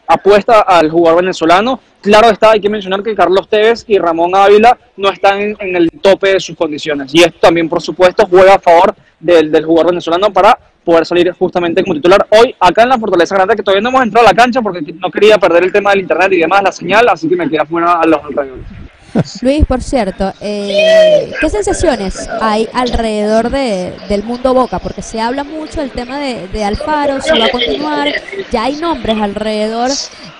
[0.07, 1.79] apuesta al jugador venezolano.
[2.01, 5.75] Claro está, hay que mencionar que Carlos Tevez y Ramón Ávila no están en, en,
[5.75, 7.13] el tope de sus condiciones.
[7.13, 11.31] Y esto también, por supuesto, juega a favor del, del jugador venezolano para poder salir
[11.31, 14.31] justamente como titular hoy acá en la Fortaleza Grande, que todavía no hemos entrado a
[14.31, 17.27] la cancha porque no quería perder el tema del internet y demás, la señal, así
[17.27, 18.84] que me quedé fuera a los alrededores.
[19.41, 24.79] Luis, por cierto, eh, ¿qué sensaciones hay alrededor de, del mundo Boca?
[24.79, 28.09] Porque se habla mucho del tema de, Alfaro, si va a continuar,
[28.51, 29.91] ya hay nombres alrededor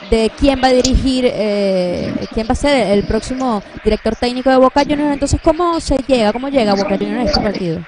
[0.10, 4.58] de quién va a dirigir, eh, quién va a ser el próximo director técnico de
[4.58, 5.14] Boca Juniors.
[5.14, 7.80] Entonces, ¿cómo se llega, cómo llega Boca Juniors a este partido?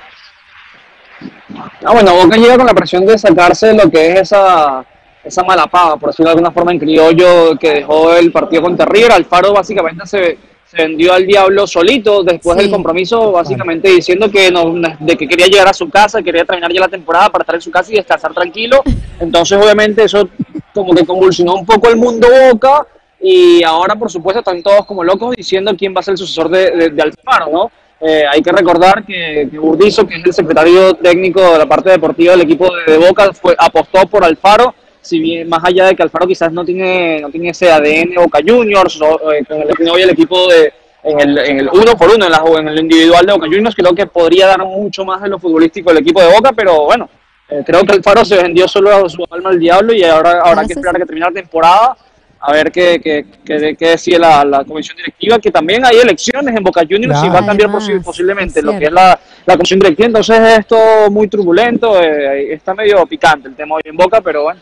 [1.84, 4.86] Ah, bueno, Boca llega con la presión de sacarse lo que es esa
[5.24, 9.12] esa mala por decirlo de alguna forma en criollo, que dejó el partido contra River.
[9.12, 10.38] Alfaro básicamente se
[10.70, 12.64] se vendió al diablo solito después sí.
[12.64, 16.72] del compromiso, básicamente diciendo que no, de que quería llegar a su casa, quería terminar
[16.74, 18.84] ya la temporada para estar en su casa y descansar tranquilo.
[19.20, 20.28] Entonces, obviamente, eso
[20.74, 22.86] como que convulsionó un poco el mundo Boca
[23.20, 26.50] y ahora, por supuesto, están todos como locos diciendo quién va a ser el sucesor
[26.50, 27.72] de, de, de Alfaro, ¿no?
[28.00, 31.90] Eh, hay que recordar que, que, Burdizo, que es el secretario técnico de la parte
[31.90, 34.76] deportiva del equipo de, de Boca, fue, apostó por Alfaro
[35.08, 38.40] si bien más allá de que Alfaro quizás no tiene, no tiene ese ADN Boca
[38.46, 41.70] Juniors, o, eh, con el que tiene hoy el equipo de, en el, en el
[41.72, 44.60] uno por uno, en, la, en el individual de Boca Juniors, creo que podría dar
[44.60, 47.10] mucho más de lo futbolístico del equipo de Boca, pero bueno,
[47.50, 50.66] eh, creo que Alfaro se vendió solo a su alma al diablo y ahora habrá
[50.66, 51.98] que esperar a que termine la temporada
[52.40, 56.56] a ver qué, qué, qué, qué decide la, la, comisión directiva, que también hay elecciones
[56.56, 59.54] en Boca Juniors claro, y va a cambiar además, posiblemente lo que es la, la,
[59.56, 60.78] comisión directiva, entonces es esto
[61.10, 64.60] muy turbulento, eh, está medio picante el tema hoy en Boca, pero bueno,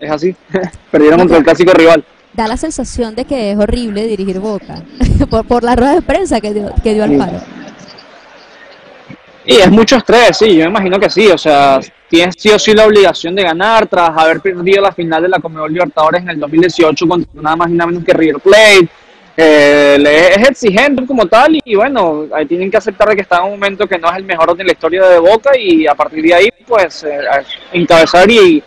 [0.00, 0.34] es así,
[0.90, 2.04] perdieron contra el clásico rival.
[2.32, 4.82] Da la sensación de que es horrible dirigir Boca,
[5.30, 7.40] por, por la rueda de prensa que dio, que dio Alfaro.
[9.44, 12.58] Y es mucho estrés, sí, yo me imagino que sí, o sea, tienes sí o
[12.58, 16.30] sí la obligación de ganar tras haber perdido la final de la Comedor Libertadores en
[16.30, 18.88] el 2018 contra nada más y nada menos que River Plate.
[19.36, 23.50] Eh, es exigente como tal y, bueno, ahí tienen que aceptar que está en un
[23.52, 26.34] momento que no es el mejor de la historia de Boca y a partir de
[26.34, 27.20] ahí pues eh,
[27.72, 28.62] encabezar y,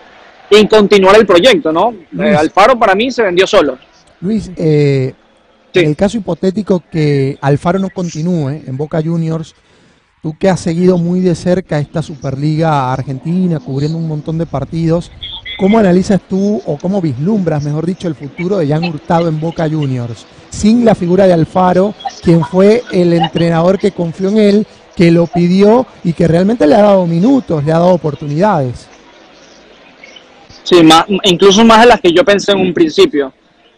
[0.58, 1.94] y, continuar el proyecto, ¿no?
[2.20, 3.78] Eh, Alfaro para mí se vendió solo.
[4.22, 5.14] Luis, eh,
[5.74, 5.80] sí.
[5.80, 9.56] en el caso hipotético que Alfaro no continúe en Boca Juniors,
[10.24, 15.12] Tú que has seguido muy de cerca esta Superliga Argentina, cubriendo un montón de partidos,
[15.60, 19.70] ¿cómo analizas tú o cómo vislumbras, mejor dicho, el futuro de Jan Hurtado en Boca
[19.70, 20.26] Juniors?
[20.50, 21.94] Sin la figura de Alfaro,
[22.24, 26.76] quien fue el entrenador que confió en él, que lo pidió y que realmente le
[26.76, 28.88] ha dado minutos, le ha dado oportunidades.
[30.64, 33.34] Sí, más, incluso más de las que yo pensé en un principio.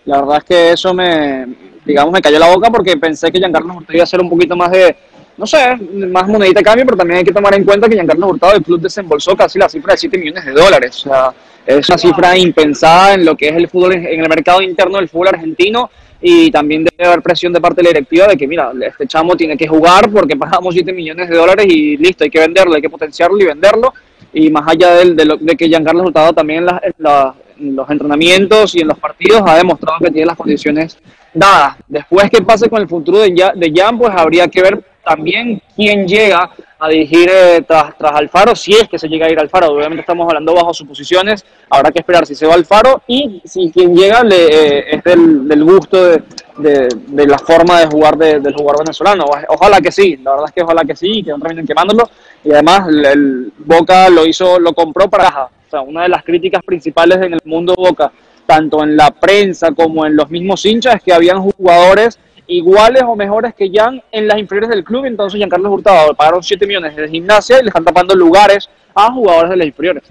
[0.05, 1.47] La verdad es que eso me,
[1.83, 4.55] digamos, me cayó la boca porque pensé que Giancarlo Hurtado iba a ser un poquito
[4.55, 4.95] más de
[5.37, 5.75] no sé,
[6.07, 8.63] más monedita de cambio, pero también hay que tomar en cuenta que Giancarlo Hurtado del
[8.63, 10.95] club desembolsó casi la cifra de 7 millones de dólares.
[11.05, 11.33] O sea,
[11.65, 15.09] es una cifra impensada en lo que es el fútbol, en el mercado interno del
[15.09, 15.89] fútbol argentino
[16.21, 19.35] y también debe haber presión de parte de la directiva de que, mira, este chamo
[19.35, 22.81] tiene que jugar porque pagamos 7 millones de dólares y listo, hay que venderlo, hay
[22.81, 23.93] que potenciarlo y venderlo.
[24.35, 27.35] Y más allá de, de, lo, de que Giancarlo Hurtado también en, la, en, la,
[27.57, 30.99] en, los entrenamientos y en los partidos ha demostrado que tiene las condiciones
[31.33, 31.77] dadas.
[31.87, 33.97] Después, ¿qué pase con el futuro de, de Jan?
[33.97, 38.89] Pues habría que ver también quién llega a dirigir eh, tras, tras Alfaro, si es
[38.89, 39.67] que se llega a ir Alfaro.
[39.67, 43.95] Obviamente estamos hablando bajo suposiciones, habrá que esperar si se va Alfaro y si quien
[43.95, 46.23] llega le, eh, es del, del gusto de,
[46.57, 49.25] de, de, la forma de jugar de, del jugador venezolano.
[49.47, 52.09] Ojalá que sí, la verdad es que ojalá que sí, que no terminen quemándolo.
[52.45, 56.61] Y además el, Boca lo hizo, lo compró para o sea, una de las críticas
[56.63, 58.11] principales en el mundo Boca,
[58.45, 63.15] tanto en la prensa como en los mismos hinchas, es que habían jugadores iguales o
[63.15, 65.05] mejores que Jan en las inferiores del club.
[65.05, 69.49] Entonces, Giancarlo Hurtado pagaron 7 millones de gimnasia y le están tapando lugares a jugadores
[69.49, 70.03] de las inferiores.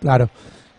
[0.00, 0.28] Claro,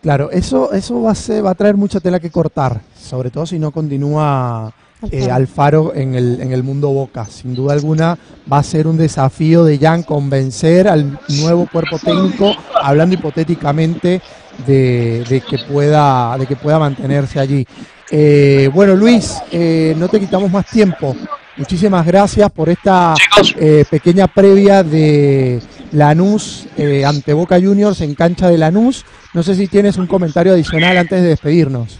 [0.02, 0.30] claro.
[0.30, 3.58] Eso, eso va, a ser, va a traer mucha tela que cortar, sobre todo si
[3.58, 4.72] no continúa
[5.10, 7.26] eh, Alfaro en el, en el mundo Boca.
[7.26, 8.18] Sin duda alguna
[8.50, 14.20] va a ser un desafío de Jan convencer al nuevo cuerpo técnico, hablando hipotéticamente
[14.66, 17.66] de, de, que, pueda, de que pueda mantenerse allí.
[18.10, 21.16] Eh, bueno, Luis, eh, no te quitamos más tiempo.
[21.56, 23.14] Muchísimas gracias por esta
[23.56, 25.60] eh, pequeña previa de
[25.92, 29.04] Lanús eh, ante Boca Juniors en cancha de Lanús.
[29.34, 31.98] No sé si tienes un comentario adicional antes de despedirnos.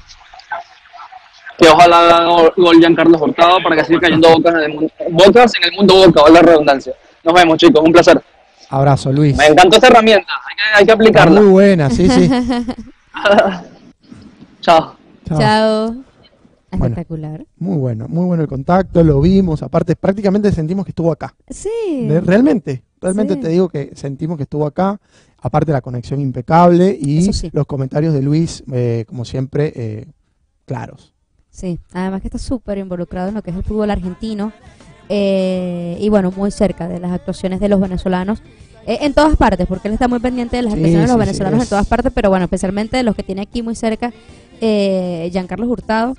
[1.61, 5.53] Que ojalá haga gol Giancarlo Hurtado para que siga cayendo bocas en, el mundo, bocas
[5.57, 6.95] en el mundo Boca, vale la redundancia.
[7.23, 8.23] Nos vemos, chicos, un placer.
[8.71, 9.37] Abrazo, Luis.
[9.37, 11.31] Me encantó esta herramienta, hay que, hay que aplicarla.
[11.33, 12.31] Está muy buena, sí, sí.
[14.61, 14.97] Chao.
[15.27, 15.39] Chao.
[15.39, 15.95] Chao.
[16.71, 17.33] Espectacular.
[17.33, 21.35] Bueno, muy bueno, muy bueno el contacto, lo vimos, aparte prácticamente sentimos que estuvo acá.
[21.49, 22.07] Sí.
[22.09, 23.41] De, realmente, realmente sí.
[23.41, 25.01] te digo que sentimos que estuvo acá,
[25.43, 27.51] aparte la conexión impecable y sí.
[27.53, 30.07] los comentarios de Luis, eh, como siempre, eh,
[30.65, 31.13] claros.
[31.51, 34.53] Sí, además que está súper involucrado en lo que es el fútbol argentino
[35.09, 38.43] eh, y bueno, muy cerca de las actuaciones de los venezolanos.
[38.87, 41.63] Eh, en todas partes, porque él está muy pendiente de las actuaciones de los venezolanos
[41.63, 44.13] en todas partes, pero bueno, especialmente de los que tiene aquí muy cerca,
[44.61, 46.15] eh, Giancarlo Hurtado,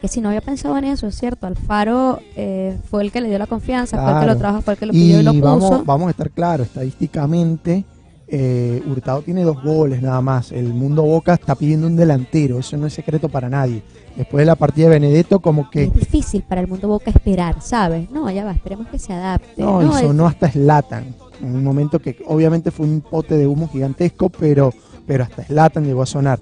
[0.00, 3.28] que si no había pensado en eso, es cierto, Alfaro eh, fue el que le
[3.28, 4.12] dio la confianza, claro.
[4.12, 5.42] fue el que lo trajo, fue el que lo pidió y, y lo puso.
[5.42, 7.84] Vamos, vamos a estar claros, estadísticamente,
[8.32, 10.52] eh, Hurtado tiene dos goles nada más.
[10.52, 13.82] El mundo Boca está pidiendo un delantero, eso no es secreto para nadie.
[14.16, 15.84] Después de la partida de Benedetto, como que.
[15.84, 18.10] Es difícil para el mundo Boca esperar, ¿sabes?
[18.10, 19.62] No, ya va, esperemos que se adapte.
[19.62, 20.32] No, no y sonó es...
[20.32, 21.14] hasta Slatan.
[21.40, 24.74] En un momento que obviamente fue un pote de humo gigantesco, pero,
[25.06, 26.38] pero hasta Slatan llegó a sonar.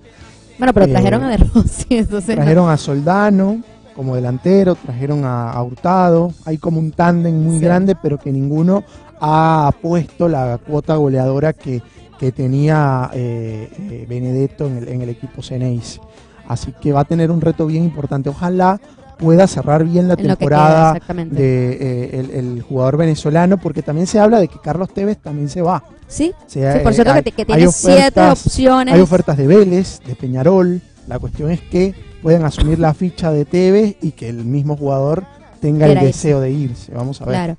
[0.58, 2.34] Bueno, pero trajeron eh, a De Rossi, entonces.
[2.34, 2.70] Trajeron no.
[2.70, 3.62] a Soldano
[3.94, 6.32] como delantero, trajeron a, a Hurtado.
[6.44, 7.64] Hay como un tándem muy sí.
[7.64, 8.84] grande, pero que ninguno
[9.20, 11.82] ha puesto la cuota goleadora que,
[12.18, 16.00] que tenía eh, eh, Benedetto en el, en el equipo Ceneis.
[16.48, 18.30] Así que va a tener un reto bien importante.
[18.30, 18.80] Ojalá
[19.18, 24.18] pueda cerrar bien la en temporada de eh, el, el, jugador venezolano, porque también se
[24.18, 25.84] habla de que Carlos Tevez también se va.
[26.06, 28.94] Sí, o sea, sí por cierto hay, que, que, tiene ofertas, siete opciones.
[28.94, 30.80] Hay ofertas de Vélez, de Peñarol.
[31.06, 35.24] La cuestión es que pueden asumir la ficha de Tevez y que el mismo jugador
[35.60, 36.92] tenga el deseo de irse.
[36.94, 37.34] Vamos a ver.
[37.34, 37.56] Claro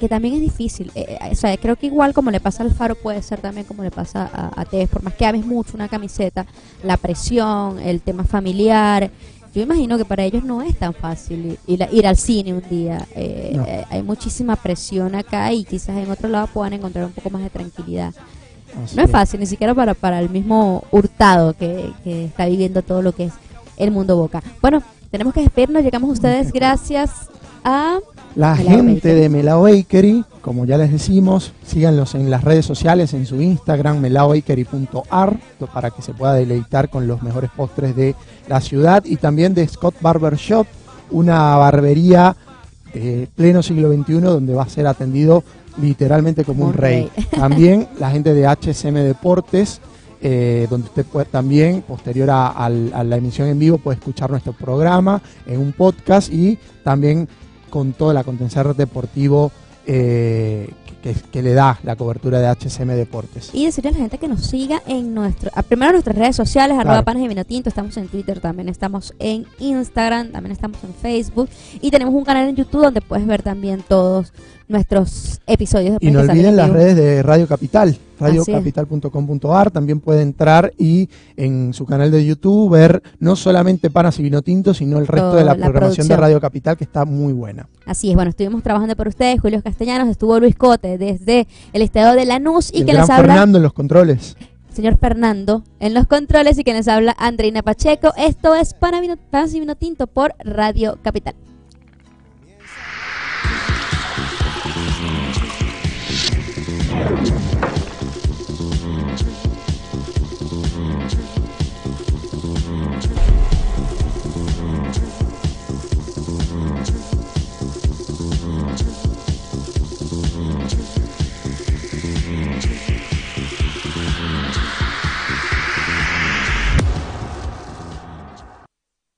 [0.00, 0.90] que también es difícil.
[0.96, 3.84] Eh, o sea, creo que igual como le pasa al Faro, puede ser también como
[3.84, 6.46] le pasa a, a Tevez, por más que ames mucho una camiseta,
[6.82, 9.10] la presión, el tema familiar.
[9.54, 13.06] Yo imagino que para ellos no es tan fácil ir, ir al cine un día.
[13.14, 13.64] Eh, no.
[13.64, 17.42] eh, hay muchísima presión acá y quizás en otro lado puedan encontrar un poco más
[17.42, 18.14] de tranquilidad.
[18.82, 22.82] Así no es fácil, ni siquiera para, para el mismo Hurtado que, que está viviendo
[22.82, 23.32] todo lo que es
[23.76, 24.42] el mundo Boca.
[24.62, 25.82] Bueno, tenemos que despedirnos.
[25.82, 27.10] Llegamos a ustedes gracias
[27.64, 27.98] a
[28.36, 29.20] la Melao gente Bakery.
[29.20, 34.00] de Melao Bakery, como ya les decimos, síganlos en las redes sociales, en su Instagram,
[34.00, 35.38] melaobakery.ar,
[35.72, 38.14] para que se pueda deleitar con los mejores postres de
[38.48, 40.66] la ciudad, y también de Scott Barber Shop,
[41.10, 42.36] una barbería
[42.94, 45.44] de pleno siglo XXI donde va a ser atendido
[45.80, 47.10] literalmente como un rey.
[47.14, 47.26] rey.
[47.30, 49.80] También la gente de HSM Deportes,
[50.22, 54.30] eh, donde usted puede también, posterior a, a, a, la emisión en vivo, puede escuchar
[54.30, 57.28] nuestro programa en un podcast y también
[57.70, 59.50] con todo el acontecer deportivo
[59.86, 60.68] eh,
[61.02, 63.50] que, que, le da la cobertura de HCM Deportes.
[63.54, 66.90] Y decirle a la gente que nos siga en nuestro, primero nuestras redes sociales, claro.
[66.90, 70.92] arroba panes de vino tinto, estamos en Twitter, también estamos en Instagram, también estamos en
[70.92, 71.48] Facebook
[71.80, 74.34] y tenemos un canal en YouTube donde puedes ver también todos
[74.70, 75.98] nuestros episodios.
[76.00, 79.70] Y no olviden las redes de Radio Capital, radiocapital.com.ar.
[79.70, 84.42] También puede entrar y en su canal de YouTube ver no solamente Panas y Vino
[84.42, 86.16] Tinto, sino el resto de la, programación de.
[86.16, 87.68] Radio Capital, que está muy buena.
[87.84, 92.14] Así es, bueno, estuvimos trabajando por ustedes, Julio Castellanos, estuvo Luis Cote desde el estado
[92.14, 94.36] de Lanús y el que gran les habla Fernando en los controles.
[94.72, 98.12] señor Fernando en los controles y que les habla Andreina Pacheco.
[98.16, 101.34] Esto es Panas y Vino Tinto por Radio Capital.